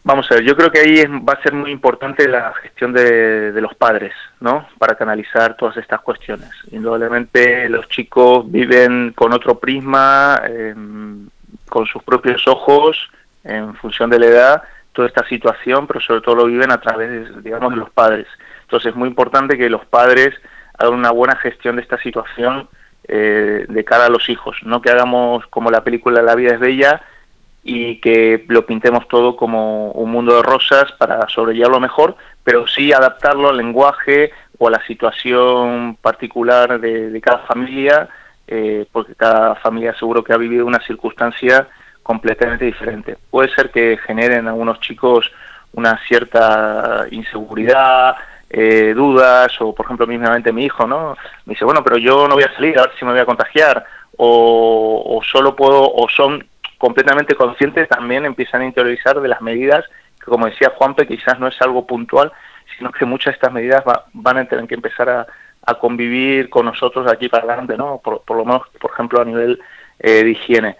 Vamos 0.04 0.30
a 0.30 0.34
ver, 0.34 0.44
yo 0.44 0.54
creo 0.54 0.70
que 0.70 0.80
ahí 0.80 1.02
va 1.06 1.32
a 1.32 1.42
ser 1.42 1.54
muy 1.54 1.70
importante 1.70 2.28
la 2.28 2.52
gestión 2.60 2.92
de, 2.92 3.58
los 3.58 3.75
padres, 3.75 4.12
¿no? 4.38 4.68
Para 4.78 4.96
canalizar 4.96 5.56
todas 5.56 5.78
estas 5.78 6.02
cuestiones. 6.02 6.50
Indudablemente 6.72 7.70
los 7.70 7.88
chicos 7.88 8.52
viven 8.52 9.14
con 9.16 9.32
otro 9.32 9.58
prisma, 9.58 10.42
em, 10.46 11.30
con 11.66 11.87
sus 11.87 12.02
propios 12.02 12.46
ojos, 12.49 12.99
en 13.44 13.75
función 13.76 14.10
de 14.10 14.18
la 14.18 14.26
edad, 14.26 14.62
toda 14.92 15.08
esta 15.08 15.26
situación, 15.26 15.87
pero 15.87 16.00
sobre 16.00 16.20
todo 16.20 16.34
lo 16.34 16.44
viven 16.44 16.70
a 16.70 16.82
través, 16.82 17.42
digamos, 17.42 17.70
de 17.70 17.78
los 17.78 17.88
padres. 17.88 18.26
Entonces 18.60 18.90
es 18.90 18.94
muy 18.94 19.08
importante 19.08 19.56
que 19.56 19.70
los 19.70 19.87
padres 19.87 20.34
hagan 20.76 20.99
una 20.99 21.12
buena 21.12 21.37
gestión 21.37 21.76
de 21.76 21.82
esta 21.82 21.96
situación 21.96 22.68
eh, 23.12 23.67
de 23.69 23.85
cara 23.85 24.07
a 24.07 24.09
los 24.09 24.29
hijos, 24.29 24.57
no 24.62 24.81
que 24.81 24.90
hagamos 24.90 25.45
como 25.49 25.71
la 25.71 25.83
película 25.83 26.23
La 26.23 26.37
vida 26.37 26.55
es 26.55 26.61
bella, 26.61 27.02
y 27.62 27.97
que 27.97 28.45
lo 28.49 28.64
pintemos 28.64 29.09
todo 29.09 29.37
como 29.37 29.90
un 29.93 30.11
mundo 30.11 30.37
de 30.37 30.43
rosas 30.43 30.93
para 30.93 31.29
sobrellevarlo 31.29 31.81
mejor, 31.81 32.17
pero 32.45 32.67
sí 32.67 32.93
adaptarlo 32.93 33.49
al 33.49 33.57
lenguaje 33.57 34.31
o 34.59 34.69
a 34.69 34.71
la 34.71 34.87
situación 34.87 35.97
particular 36.00 36.81
de, 36.81 37.21
cada 37.21 37.38
familia, 37.40 38.09
eh, 38.47 38.87
porque 38.93 39.14
cada 39.14 39.57
familia 39.57 39.95
seguro 39.99 40.25
que 40.25 40.33
ha 40.33 40.38
vivido 40.38 40.64
una 40.67 40.81
circunstancia 40.87 41.69
completamente 42.02 42.64
diferente. 42.64 43.19
Puede 43.29 43.52
ser 43.55 43.71
que 43.71 43.99
generen 44.07 44.47
a 44.47 44.50
algunos 44.50 44.81
chicos 44.81 45.31
una 45.73 45.99
cierta 46.07 47.07
inseguridad, 47.11 48.17
eh, 48.50 48.92
dudas, 48.95 49.52
o 49.61 49.75
por 49.75 49.87
ejemplo 49.87 50.07
mismamente 50.07 50.52
mi 50.52 50.64
hijo, 50.64 50.87
¿no? 50.87 51.16
Me 51.47 51.54
dice, 51.54 51.64
bueno, 51.64 51.83
pero 51.83 51.96
yo 51.96 52.27
no 52.29 52.35
voy 52.35 52.44
a 52.44 52.55
salir, 52.55 52.79
a 52.79 52.83
ver 52.83 52.92
si 52.98 53.05
me 53.05 53.12
voy 53.12 53.20
a 53.20 53.27
contagiar, 53.27 53.85
o, 54.16 55.03
o 55.07 55.22
solo 55.22 55.55
puedo, 55.57 55.83
o 55.83 56.09
son 56.09 56.44
completamente 56.77 57.35
conscientes 57.35 57.88
también 57.88 58.24
empiezan 58.24 58.62
a 58.62 58.66
interiorizar 58.66 59.20
de 59.20 59.29
las 59.29 59.40
medidas 59.40 59.85
que, 60.18 60.27
como 60.27 60.46
decía 60.46 60.72
Juanpe, 60.77 61.07
quizás 61.07 61.38
no 61.38 61.46
es 61.46 61.61
algo 61.61 61.87
puntual, 61.87 62.33
sino 62.77 62.90
que 62.92 63.05
muchas 63.05 63.33
de 63.33 63.37
estas 63.37 63.53
medidas 63.53 63.83
van 64.12 64.38
a 64.38 64.44
tener 64.46 64.66
que 64.66 64.74
empezar 64.74 65.09
a, 65.09 65.27
convivir 65.79 66.51
con 66.51 66.66
nosotros 66.66 67.07
aquí 67.07 67.29
para 67.29 67.44
adelante, 67.44 67.77
¿no? 67.77 68.01
Por, 68.03 68.22
lo 68.37 68.44
menos, 68.44 68.62
por 68.81 68.90
ejemplo, 68.90 69.20
a 69.20 69.24
nivel 69.24 69.61
eh, 70.01 70.24
de 70.24 70.31
higiene. 70.31 70.77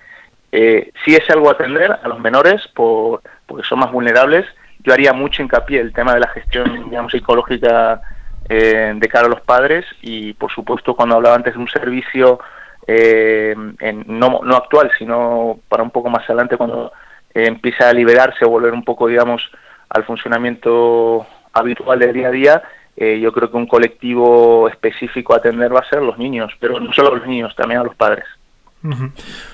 Eh, 0.51 0.91
si 1.05 1.15
es 1.15 1.31
algo 1.31 1.49
a 1.49 1.53
atender 1.53 1.93
a 2.03 2.09
los 2.09 2.19
menores 2.19 2.67
por, 2.75 3.23
porque 3.47 3.63
son 3.63 3.79
más 3.79 3.93
vulnerables, 3.93 4.47
yo 4.83 4.93
haría 4.93 5.13
mucho 5.13 5.43
hincapié 5.43 5.81
el 5.81 5.93
tema 5.93 6.15
de 6.15 6.21
la 6.21 6.29
gestión 6.29 6.91
digamos, 6.91 7.13
psicológica 7.13 8.01
eh, 8.49 8.93
de 8.95 9.09
cara 9.09 9.27
a 9.27 9.31
los 9.31 9.41
padres 9.43 9.85
y, 10.03 10.33
por 10.35 10.51
supuesto, 10.51 10.95
cuando 10.95 11.17
hablaba 11.17 11.37
antes 11.37 11.55
de 11.55 11.61
un 11.61 11.69
servicio 11.69 12.41
eh, 12.87 13.55
en, 13.81 14.05
no, 14.07 14.41
no 14.43 14.57
actual, 14.57 14.91
sino 14.99 15.61
para 15.69 15.83
un 15.83 15.91
poco 15.91 16.11
más 16.11 16.25
adelante 16.25 16.57
cuando 16.57 16.93
eh, 17.35 17.45
empieza 17.47 17.89
a 17.89 17.93
liberarse 17.93 18.45
o 18.45 18.49
volver 18.51 18.73
un 18.73 18.85
poco, 18.85 19.07
digamos, 19.07 19.49
al 19.89 20.05
funcionamiento 20.05 21.27
habitual 21.53 21.99
del 21.99 22.13
día 22.13 22.29
a 22.29 22.31
día, 22.31 22.63
eh, 22.97 23.19
yo 23.21 23.33
creo 23.33 23.51
que 23.51 23.57
un 23.57 23.67
colectivo 23.67 24.69
específico 24.69 25.35
a 25.35 25.39
atender 25.39 25.75
va 25.75 25.81
a 25.81 25.89
ser 25.89 26.03
los 26.03 26.19
niños, 26.19 26.53
pero 26.61 26.79
no 26.81 26.93
solo 26.93 27.17
los 27.17 27.27
niños, 27.27 27.55
también 27.55 27.81
a 27.81 27.85
los 27.85 27.95
padres. 27.95 28.25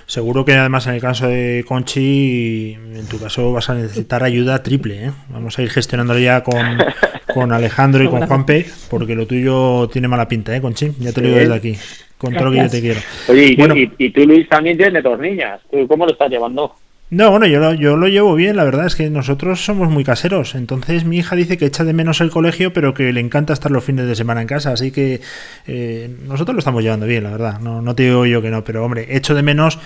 Seguro 0.07 0.45
que 0.45 0.55
además 0.55 0.87
en 0.87 0.95
el 0.95 1.01
caso 1.01 1.27
de 1.27 1.65
Conchi, 1.67 2.75
en 2.75 3.07
tu 3.09 3.19
caso 3.19 3.53
vas 3.53 3.69
a 3.71 3.75
necesitar 3.75 4.23
ayuda 4.23 4.63
triple. 4.63 5.11
Vamos 5.31 5.59
a 5.59 5.63
ir 5.63 5.71
gestionándolo 5.71 6.21
ya 6.21 6.43
con, 6.43 6.57
con 7.35 7.53
Alejandro 7.53 8.05
y 8.05 8.09
con 8.09 8.27
Juanpe, 8.27 8.67
porque 8.89 9.15
lo 9.15 9.27
tuyo 9.27 9.89
tiene 9.89 10.07
mala 10.07 10.29
pinta, 10.29 10.55
¿eh, 10.55 10.61
Conchi? 10.61 10.93
Ya 11.01 11.13
te 11.13 11.21
lo 11.21 11.29
digo 11.29 11.41
desde 11.41 11.55
aquí. 11.55 11.77
Con 12.19 12.35
todo 12.35 12.47
lo 12.47 12.53
que 12.53 12.59
yo 12.59 12.71
te 12.71 12.81
quiero. 12.81 13.01
Oye, 13.29 13.47
y, 13.49 13.57
bueno, 13.57 13.75
y, 13.77 14.11
tú, 14.11 14.27
Luis, 14.27 14.49
también 14.49 14.79
tienes 14.79 15.03
dos 15.03 15.19
niñas. 15.19 15.61
¿Cómo 15.87 16.07
lo 16.07 16.13
estás 16.13 16.31
llevando? 16.31 16.75
No, 17.09 17.31
bueno, 17.31 17.47
yo 17.47 17.61
lo, 17.61 17.73
yo 17.73 17.97
lo 17.97 18.09
llevo 18.09 18.35
bien, 18.35 18.57
la 18.57 18.65
verdad 18.65 18.87
es 18.87 18.97
que 18.97 19.09
nosotros 19.11 19.65
somos 19.65 19.89
muy 19.91 20.03
caseros. 20.03 20.57
Entonces 20.57 21.05
mi 21.05 21.19
hija 21.19 21.37
dice 21.37 21.57
que 21.57 21.67
echa 21.67 21.85
de 21.85 21.93
menos 21.93 22.21
el 22.21 22.31
colegio, 22.31 22.73
pero 22.73 22.95
que 22.95 23.13
le 23.13 23.21
encanta 23.21 23.53
estar 23.53 23.71
los 23.71 23.85
fines 23.85 24.07
de 24.09 24.17
semana 24.17 24.41
en 24.43 24.49
casa. 24.49 24.73
Así 24.73 24.91
que 24.91 25.21
eh, 25.69 26.11
nosotros 26.27 26.55
lo 26.55 26.59
estamos 26.59 26.83
llevando 26.83 27.07
bien, 27.07 27.23
la 27.23 27.31
verdad. 27.31 27.61
No, 27.61 27.81
no 27.81 27.95
te 27.95 28.05
digo 28.05 28.27
yo 28.27 28.43
que 28.43 28.51
no, 28.51 28.65
pero 28.65 28.85
hombre, 28.85 29.07
echo 29.17 29.35
de 29.35 29.43
menos 29.43 29.79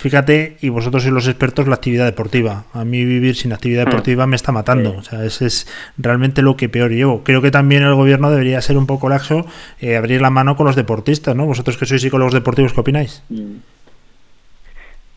Fíjate, 0.00 0.56
y 0.62 0.70
vosotros 0.70 1.02
sois 1.02 1.12
los 1.12 1.28
expertos, 1.28 1.68
la 1.68 1.74
actividad 1.74 2.06
deportiva. 2.06 2.64
A 2.72 2.86
mí 2.86 3.04
vivir 3.04 3.36
sin 3.36 3.52
actividad 3.52 3.84
mm. 3.84 3.90
deportiva 3.90 4.26
me 4.26 4.34
está 4.34 4.50
matando. 4.50 4.96
O 4.96 5.02
sea, 5.02 5.26
ese 5.26 5.44
es 5.44 5.66
realmente 5.98 6.40
lo 6.40 6.56
que 6.56 6.70
peor 6.70 6.90
llevo. 6.90 7.22
Creo 7.22 7.42
que 7.42 7.50
también 7.50 7.82
el 7.82 7.94
gobierno 7.94 8.30
debería 8.30 8.62
ser 8.62 8.78
un 8.78 8.86
poco 8.86 9.10
laxo, 9.10 9.44
eh, 9.78 9.98
abrir 9.98 10.22
la 10.22 10.30
mano 10.30 10.56
con 10.56 10.64
los 10.64 10.74
deportistas, 10.74 11.36
¿no? 11.36 11.44
Vosotros 11.44 11.76
que 11.76 11.84
sois 11.84 12.00
psicólogos 12.00 12.32
deportivos, 12.32 12.72
¿qué 12.72 12.80
opináis? 12.80 13.22
Mm. 13.28 13.60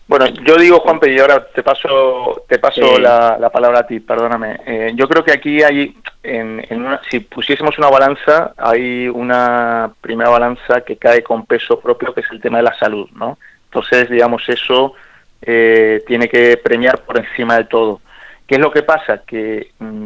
Bueno, 0.06 0.26
yo 0.28 0.58
digo, 0.58 0.80
Juanpe, 0.82 1.14
y 1.14 1.20
ahora 1.20 1.46
te 1.48 1.64
paso, 1.64 2.44
te 2.48 2.60
paso 2.60 3.00
la, 3.00 3.50
palabra 3.52 3.80
a 3.80 3.88
ti, 3.88 4.02
perdóname. 4.02 4.60
Eh, 4.66 4.92
yo 4.96 5.08
creo 5.08 5.24
que 5.24 5.32
aquí 5.32 5.64
hay, 5.64 5.96
en, 6.22 6.62
si 7.10 7.22
pusiésemos 7.22 7.78
una 7.78 7.90
balanza, 7.90 8.54
hay 8.58 9.08
una 9.08 9.94
primera 10.02 10.30
balanza 10.30 10.82
que 10.82 10.98
cae 10.98 11.24
con 11.24 11.46
peso 11.46 11.80
propio, 11.80 12.14
que 12.14 12.20
es 12.20 12.28
el 12.32 12.42
tema 12.42 12.58
de 12.58 12.64
la 12.64 12.78
salud, 12.78 13.10
¿no? 13.16 13.38
Entonces, 13.66 14.10
digamos, 14.10 14.48
eso 14.50 14.94
eh, 15.42 16.04
tiene 16.06 16.28
que 16.28 16.58
premiar 16.58 17.00
por 17.00 17.18
encima 17.18 17.58
de 17.58 17.66
todo. 17.66 18.02
¿Qué 18.46 18.56
es 18.56 18.62
lo 18.62 18.72
que 18.72 18.84
pasa? 18.84 19.22
Que 19.26 19.72
mm, 19.80 20.06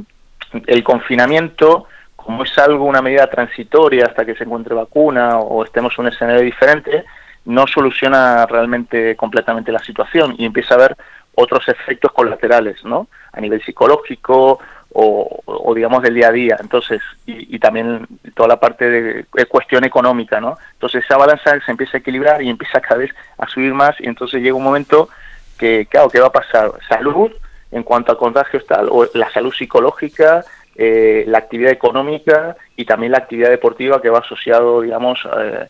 el 0.67 0.83
confinamiento, 0.83 1.87
como 2.15 2.43
es 2.43 2.57
algo, 2.59 2.85
una 2.85 3.01
medida 3.01 3.27
transitoria 3.27 4.05
hasta 4.05 4.25
que 4.25 4.35
se 4.35 4.43
encuentre 4.43 4.75
vacuna 4.75 5.39
o 5.39 5.63
estemos 5.63 5.93
en 5.97 6.05
un 6.05 6.11
escenario 6.11 6.41
diferente, 6.41 7.03
no 7.47 7.65
soluciona 7.65 8.45
realmente 8.45 9.15
completamente 9.15 9.71
la 9.71 9.79
situación 9.79 10.35
y 10.37 10.45
empieza 10.45 10.73
a 10.73 10.77
haber 10.77 10.97
otros 11.33 11.67
efectos 11.69 12.11
colaterales, 12.11 12.83
¿no? 12.83 13.07
A 13.31 13.39
nivel 13.39 13.63
psicológico, 13.63 14.59
o, 14.91 15.73
digamos 15.75 16.01
del 16.01 16.15
día 16.15 16.29
a 16.29 16.31
día, 16.31 16.57
entonces, 16.59 17.01
y, 17.25 17.59
también 17.59 18.07
toda 18.33 18.49
la 18.49 18.59
parte 18.59 18.89
de, 18.89 19.25
cuestión 19.45 19.83
económica, 19.83 20.41
¿no? 20.41 20.57
Entonces 20.73 21.05
esa 21.05 21.17
balanza 21.17 21.59
se 21.63 21.71
empieza 21.71 21.97
a 21.97 21.99
equilibrar 21.99 22.41
y 22.41 22.49
empieza 22.49 22.81
cada 22.81 23.01
vez 23.01 23.11
a 23.37 23.47
subir 23.47 23.73
más 23.73 23.95
y 23.99 24.07
entonces 24.07 24.41
llega 24.41 24.55
un 24.55 24.63
momento 24.63 25.09
que, 25.57 25.85
claro, 25.85 26.09
¿qué 26.09 26.19
va 26.19 26.27
a 26.27 26.31
pasar? 26.31 26.71
Salud 26.89 27.31
en 27.71 27.83
cuanto 27.83 28.11
a 28.11 28.17
contagios 28.17 28.65
tal, 28.65 28.87
o 28.89 29.07
la 29.13 29.29
salud 29.31 29.53
psicológica, 29.53 30.43
eh, 30.75 31.23
la 31.27 31.37
actividad 31.37 31.71
económica 31.71 32.57
y 32.75 32.85
también 32.85 33.11
la 33.11 33.19
actividad 33.19 33.49
deportiva 33.49 34.01
que 34.01 34.09
va 34.09 34.19
asociado, 34.19 34.81
digamos, 34.81 35.19
eh, 35.39 35.67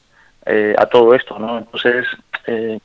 eh, 0.47 0.75
a 0.77 0.85
todo 0.85 1.13
esto, 1.13 1.37
¿no? 1.39 1.57
Entonces, 1.57 2.05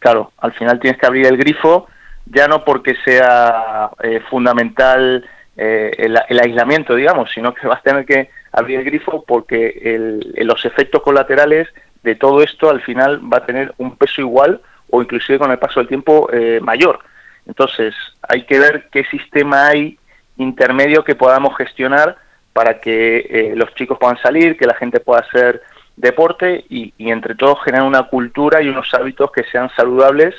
claro, 0.01 0.33
al 0.39 0.53
final 0.55 0.81
tienes 0.81 0.99
que 0.99 1.07
abrir 1.07 1.27
el 1.27 1.37
grifo, 1.37 1.87
ya 2.27 2.49
no 2.49 2.65
porque 2.65 2.97
sea 3.05 3.91
fundamental 4.29 5.25
eh, 5.57 5.93
el, 5.99 6.41
aislamiento, 6.41 6.95
digamos, 6.95 7.31
sino 7.31 7.53
que 7.55 7.67
vas 7.69 7.81
a 7.81 7.83
tener 7.83 8.07
que 8.07 8.31
abrir 8.53 8.79
el 8.79 8.85
grifo 8.85 9.25
porque 9.27 10.19
los 10.37 10.65
efectos 10.65 11.03
colaterales 11.03 11.69
de 12.03 12.15
todo 12.15 12.43
esto 12.43 12.71
al 12.71 12.81
final 12.81 13.21
va 13.33 13.39
a 13.39 13.47
tener 13.47 13.73
un 13.79 13.97
peso 13.97 14.21
igual 14.21 14.61
o 14.91 15.01
inclusive 15.01 15.39
con 15.39 15.51
el 15.51 15.59
paso 15.59 15.81
del 15.81 15.89
tiempo 15.89 16.29
eh, 16.33 16.61
mayor. 16.61 16.99
Entonces, 17.47 17.95
hay 18.29 18.45
que 18.45 18.59
ver 18.59 18.89
qué 18.91 19.05
sistema 19.05 19.69
hay 19.69 19.99
intermedio 20.37 21.05
que 21.05 21.15
podamos 21.15 21.57
gestionar 21.57 22.17
para 22.53 22.81
que 22.81 23.19
eh, 23.19 23.53
los 23.57 23.75
chicos 23.75 23.99
puedan 23.99 24.19
salir, 24.19 24.57
que 24.57 24.67
la 24.67 24.75
gente 24.75 25.01
pueda 25.01 25.21
hacer 25.21 25.63
deporte 25.97 26.65
y, 26.69 26.93
entre 26.99 27.35
todos 27.35 27.63
generar 27.65 27.87
una 27.87 28.05
cultura 28.05 28.63
y 28.63 28.69
unos 28.69 28.93
hábitos 28.95 29.31
que 29.33 29.45
sean 29.45 29.71
saludables 29.77 30.35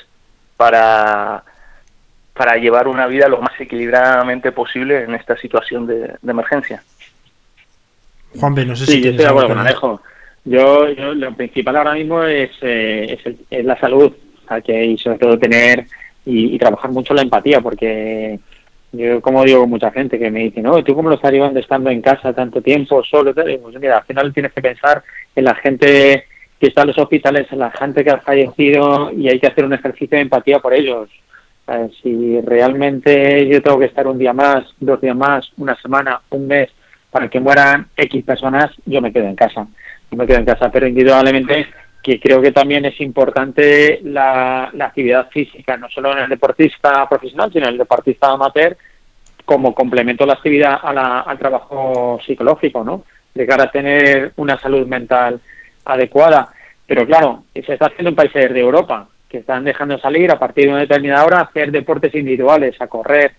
para, 0.58 1.44
para 2.34 2.56
llevar 2.56 2.88
una 2.88 3.08
vida 3.08 3.28
lo 3.28 3.42
más 3.42 3.60
equilibradamente 3.60 4.52
posible 4.52 5.04
en 5.04 5.16
esta 5.16 5.38
situación 5.38 5.88
de, 5.88 6.16
emergencia. 6.28 6.84
Juan 8.40 8.56
B, 8.56 8.66
no 8.66 8.76
sé 8.76 8.86
sí, 8.86 8.92
si 8.94 9.10
estoy 9.10 9.26
de 9.26 9.28
acuerdo 9.28 9.50
con 9.50 9.60
Alejo. 9.60 10.02
Yo, 10.46 10.88
lo 10.88 11.34
principal 11.36 11.78
ahora 11.78 11.94
mismo 11.94 12.24
es, 12.24 12.52
eh, 12.62 13.18
es, 13.50 13.66
la 13.66 13.80
salud, 13.80 14.12
que, 14.66 14.86
y 14.86 14.98
sobre 14.98 15.18
todo 15.18 15.40
tener 15.40 15.86
y, 16.26 16.58
trabajar 16.58 16.92
mucho 16.92 17.14
la 17.14 17.22
empatía, 17.22 17.62
porque 17.62 18.40
yo, 18.94 19.22
como 19.22 19.44
digo, 19.44 19.66
mucha 19.68 19.92
gente 19.92 20.20
que 20.20 20.30
me 20.30 20.42
dice, 20.42 20.62
no, 20.62 20.84
¿tú 20.84 20.94
cómo 20.94 21.10
lo 21.10 21.16
estás 21.16 21.32
llevando 21.32 21.60
estando 21.60 21.90
en 21.90 22.02
casa 22.02 22.32
tanto 22.32 22.62
tiempo, 22.62 23.04
solo? 23.04 23.34
pues 23.34 23.80
mira, 23.80 23.98
al 23.98 24.04
final 24.04 24.32
tienes 24.32 24.54
que 24.54 24.62
pensar 24.62 25.04
en 25.36 25.44
la 25.44 25.56
gente 25.56 26.26
que 26.60 26.68
está 26.68 26.82
en 26.82 26.88
los 26.90 26.98
hospitales, 27.00 27.48
en 27.52 27.60
la 27.60 27.72
gente 27.72 28.04
que 28.04 28.12
ha 28.12 28.20
fallecido 28.20 29.12
y 29.12 29.30
hay 29.30 29.40
que 29.40 29.48
hacer 29.48 29.66
un 29.66 29.74
ejercicio 29.74 30.16
de 30.16 30.22
empatía 30.22 30.60
por 30.60 30.74
ellos. 30.74 31.10
si 32.02 32.40
realmente 32.42 33.48
yo 33.48 33.62
tengo 33.64 33.80
que 33.80 33.86
estar 33.86 34.08
un 34.08 34.20
día 34.20 34.32
más, 34.32 34.64
dos 34.80 35.02
días 35.02 35.16
más, 35.16 35.52
una 35.58 35.76
semana, 35.82 36.22
un 36.30 36.48
mes, 36.48 36.70
para 37.10 37.30
que 37.30 37.40
mueran 37.40 37.88
X 37.98 38.24
personas, 38.24 38.72
yo 38.86 39.02
me 39.02 39.12
quedo 39.12 39.26
en 39.26 39.36
casa. 39.36 39.68
Yo 40.12 40.18
me 40.18 40.28
quedo 40.28 40.38
en 40.38 40.46
casa, 40.46 40.72
pero 40.72 40.88
indudablemente 40.88 41.68
que 42.04 42.20
creo 42.20 42.42
que 42.42 42.52
también 42.52 42.84
es 42.84 43.00
importante 43.00 44.02
la, 44.04 44.66
actividad 44.66 45.30
física, 45.30 45.78
no 45.78 45.90
solo 45.90 46.12
en 46.12 46.20
el 46.20 46.30
deportista 46.30 47.08
profesional, 47.08 47.52
sino 47.52 47.66
en 47.66 47.72
el 47.72 47.78
deportista 47.78 48.30
amateur, 48.30 48.78
como 49.46 49.74
complemento 49.74 50.26
a 50.26 50.28
la 50.28 50.34
actividad 50.34 50.80
al 50.84 51.40
trabajo 51.40 52.20
psicológico, 52.26 52.84
¿no? 52.84 53.06
De 53.34 53.48
cara 53.48 53.64
a 53.64 53.72
tener 53.72 54.34
una 54.36 54.60
salud 54.60 54.86
mental 54.86 55.40
adecuada. 55.86 56.50
Pero 56.86 57.06
claro, 57.06 57.46
se 57.54 57.74
está 57.74 57.86
haciendo 57.86 58.10
en 58.10 58.16
países 58.16 58.54
de 58.54 58.60
Europa, 58.60 59.08
que 59.30 59.38
están 59.38 59.64
dejando 59.64 59.98
salir 59.98 60.30
a 60.30 60.38
partir 60.38 60.66
de 60.66 60.72
una 60.72 60.82
determinada 60.82 61.26
hora 61.26 61.40
a 61.40 61.44
hacer 61.44 61.72
deportes 61.72 62.14
individuales, 62.16 62.80
a 62.82 62.88
correr. 62.88 63.34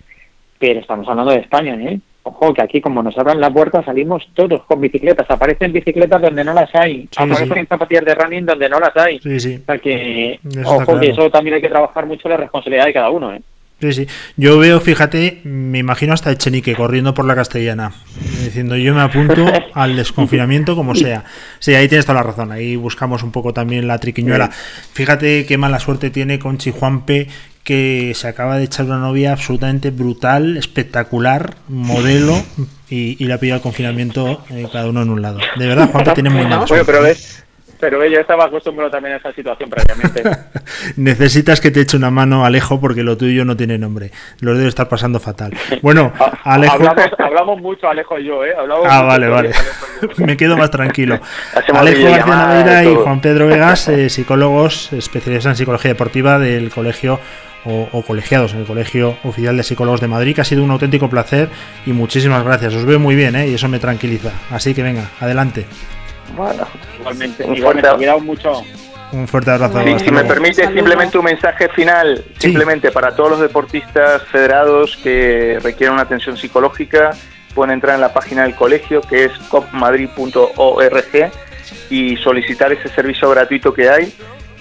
Pero 0.58 0.80
estamos 0.80 1.06
hablando 1.06 1.32
de 1.32 1.40
España, 1.40 1.74
¿eh? 1.74 2.00
Ojo, 2.26 2.54
que 2.54 2.62
aquí 2.62 2.80
como 2.80 3.02
nos 3.02 3.16
abran 3.18 3.38
la 3.38 3.50
puerta 3.50 3.84
salimos 3.84 4.26
todos 4.32 4.62
con 4.64 4.80
bicicletas. 4.80 5.30
Aparecen 5.30 5.72
bicicletas 5.72 6.22
donde 6.22 6.42
no 6.42 6.54
las 6.54 6.74
hay. 6.74 7.06
Aparecen 7.16 7.66
zapatillas 7.66 8.04
de 8.04 8.14
running 8.14 8.46
donde 8.46 8.68
no 8.68 8.80
las 8.80 8.96
hay. 8.96 9.18
Sí, 9.20 9.38
sí. 9.38 9.60
O 9.62 9.64
sea 9.66 9.78
que, 9.78 10.40
ojo, 10.64 10.98
que 10.98 11.10
eso 11.10 11.30
también 11.30 11.56
hay 11.56 11.60
que 11.60 11.68
trabajar 11.68 12.06
mucho 12.06 12.28
la 12.28 12.38
responsabilidad 12.38 12.86
de 12.86 12.92
cada 12.94 13.10
uno, 13.10 13.34
¿eh? 13.34 13.42
Sí, 13.80 13.92
sí. 13.92 14.06
Yo 14.36 14.58
veo, 14.58 14.80
fíjate, 14.80 15.42
me 15.44 15.78
imagino 15.78 16.14
hasta 16.14 16.30
Echenique 16.30 16.74
corriendo 16.74 17.12
por 17.12 17.26
la 17.26 17.34
castellana, 17.34 17.92
diciendo 18.42 18.76
yo 18.76 18.94
me 18.94 19.02
apunto 19.02 19.46
al 19.74 19.96
desconfinamiento 19.96 20.76
como 20.76 20.94
sea. 20.94 21.24
Sí, 21.58 21.74
ahí 21.74 21.88
tienes 21.88 22.06
toda 22.06 22.20
la 22.20 22.22
razón, 22.22 22.52
ahí 22.52 22.76
buscamos 22.76 23.22
un 23.22 23.32
poco 23.32 23.52
también 23.52 23.86
la 23.86 23.98
triquiñuela. 23.98 24.50
Fíjate 24.92 25.46
qué 25.46 25.58
mala 25.58 25.78
suerte 25.78 26.10
tiene 26.10 26.38
con 26.38 26.58
Chijuampe, 26.58 27.28
que 27.62 28.12
se 28.14 28.28
acaba 28.28 28.58
de 28.58 28.64
echar 28.64 28.86
una 28.86 28.98
novia 28.98 29.32
absolutamente 29.32 29.90
brutal, 29.90 30.56
espectacular, 30.56 31.56
modelo, 31.68 32.42
y, 32.90 33.16
y 33.18 33.26
le 33.26 33.32
ha 33.32 33.38
pillado 33.38 33.56
el 33.56 33.62
confinamiento 33.62 34.44
eh, 34.50 34.68
cada 34.70 34.88
uno 34.88 35.02
en 35.02 35.10
un 35.10 35.22
lado. 35.22 35.38
De 35.56 35.66
verdad, 35.66 35.90
Juanpe 35.90 36.12
tiene 36.12 36.30
muy 36.30 36.42
mala 36.42 36.66
suerte. 36.66 36.84
pero 36.84 37.02
ves, 37.02 37.43
pero 37.90 38.02
yo 38.06 38.18
estaba 38.18 38.46
acostumbrado 38.46 38.90
también 38.90 39.14
a 39.14 39.18
esa 39.18 39.30
situación 39.32 39.68
previamente. 39.68 40.22
Necesitas 40.96 41.60
que 41.60 41.70
te 41.70 41.82
eche 41.82 41.98
una 41.98 42.10
mano, 42.10 42.46
Alejo, 42.46 42.80
porque 42.80 43.02
lo 43.02 43.18
tuyo 43.18 43.44
no 43.44 43.58
tiene 43.58 43.76
nombre. 43.76 44.10
Lo 44.40 44.54
debe 44.54 44.70
estar 44.70 44.88
pasando 44.88 45.20
fatal. 45.20 45.52
Bueno, 45.82 46.10
Alejo. 46.44 46.78
Hablamos, 47.18 47.60
mucho, 47.60 47.86
Alejo 47.86 48.18
y 48.18 48.24
yo, 48.24 48.42
¿eh? 48.42 48.54
ah, 48.88 49.02
vale, 49.02 49.28
vale. 49.28 49.50
Me 50.16 50.34
quedo 50.34 50.56
más 50.56 50.70
tranquilo. 50.70 51.20
Alejo 51.74 52.08
García 52.08 52.26
Naveira 52.26 52.84
y 52.84 52.94
Juan 52.94 53.20
Pedro 53.20 53.48
Vegas, 53.48 53.86
eh, 53.88 54.08
psicólogos 54.08 54.90
especialistas 54.94 55.50
en 55.50 55.56
psicología 55.56 55.90
deportiva 55.90 56.38
del 56.38 56.70
Colegio 56.70 57.20
o, 57.66 58.02
colegiados 58.02 58.54
en 58.54 58.60
el 58.60 58.66
Colegio 58.66 59.16
Oficial 59.24 59.56
de 59.56 59.62
Psicólogos 59.62 60.00
de 60.00 60.08
Madrid, 60.08 60.34
que 60.34 60.40
ha 60.40 60.44
sido 60.44 60.64
un 60.64 60.70
auténtico 60.70 61.10
placer 61.10 61.50
y 61.84 61.92
muchísimas 61.92 62.44
gracias. 62.44 62.74
Os 62.74 62.86
veo 62.86 62.98
muy 62.98 63.14
bien 63.14 63.36
¿eh? 63.36 63.48
y 63.48 63.54
eso 63.54 63.68
me 63.68 63.78
tranquiliza. 63.78 64.32
Así 64.50 64.74
que 64.74 64.82
venga, 64.82 65.10
adelante. 65.20 65.66
Bueno, 66.36 66.66
igualmente, 66.98 67.44
un 67.44 67.56
fuerte, 67.56 68.20
mucho. 68.20 68.62
Un 69.12 69.28
fuerte 69.28 69.50
abrazo. 69.52 69.80
si 69.98 70.10
me 70.10 70.24
permite, 70.24 70.66
simplemente 70.72 71.18
un 71.18 71.24
mensaje 71.24 71.68
final, 71.68 72.24
simplemente 72.38 72.90
para 72.90 73.14
todos 73.14 73.30
los 73.30 73.40
deportistas 73.40 74.22
federados 74.24 74.96
que 75.02 75.58
requieren 75.62 75.94
una 75.94 76.02
atención 76.02 76.36
psicológica, 76.36 77.12
pueden 77.54 77.74
entrar 77.74 77.94
en 77.94 78.00
la 78.00 78.12
página 78.12 78.42
del 78.42 78.56
colegio 78.56 79.00
que 79.02 79.26
es 79.26 79.32
copmadrid.org 79.48 81.30
y 81.90 82.16
solicitar 82.16 82.72
ese 82.72 82.88
servicio 82.88 83.30
gratuito 83.30 83.72
que 83.72 83.88
hay 83.88 84.12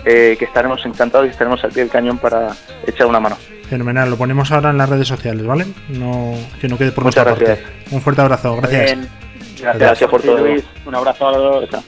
eh, 0.06 0.36
que 0.38 0.45
estaremos 0.45 0.86
encantados 0.86 1.28
y 1.28 1.30
estaremos 1.30 1.63
al 1.63 1.71
pie 1.71 1.84
del 1.84 1.91
cañón 1.91 2.17
para 2.17 2.49
echar 2.86 3.08
una 3.08 3.19
mano. 3.19 3.38
Fenomenal, 3.69 4.10
lo 4.10 4.17
ponemos 4.17 4.52
ahora 4.52 4.69
en 4.69 4.78
las 4.78 4.89
redes 4.89 5.08
sociales, 5.08 5.45
¿vale? 5.45 5.65
No, 5.89 6.36
que 6.60 6.67
no 6.67 6.78
quede 6.78 6.91
por 6.91 7.06
Muchas 7.06 7.26
nuestra 7.26 7.45
gracias. 7.45 7.67
parte. 7.67 7.95
Un 7.95 8.02
fuerte 8.02 8.21
abrazo, 8.21 8.56
gracias. 8.58 9.23
Gracias, 9.63 9.80
gracias, 9.80 10.10
por 10.10 10.21
todo. 10.21 10.39
Luis. 10.39 10.63
Un 10.86 10.93
abrazo 10.93 11.28
a 11.28 11.32
los 11.32 11.69
dos. 11.69 11.84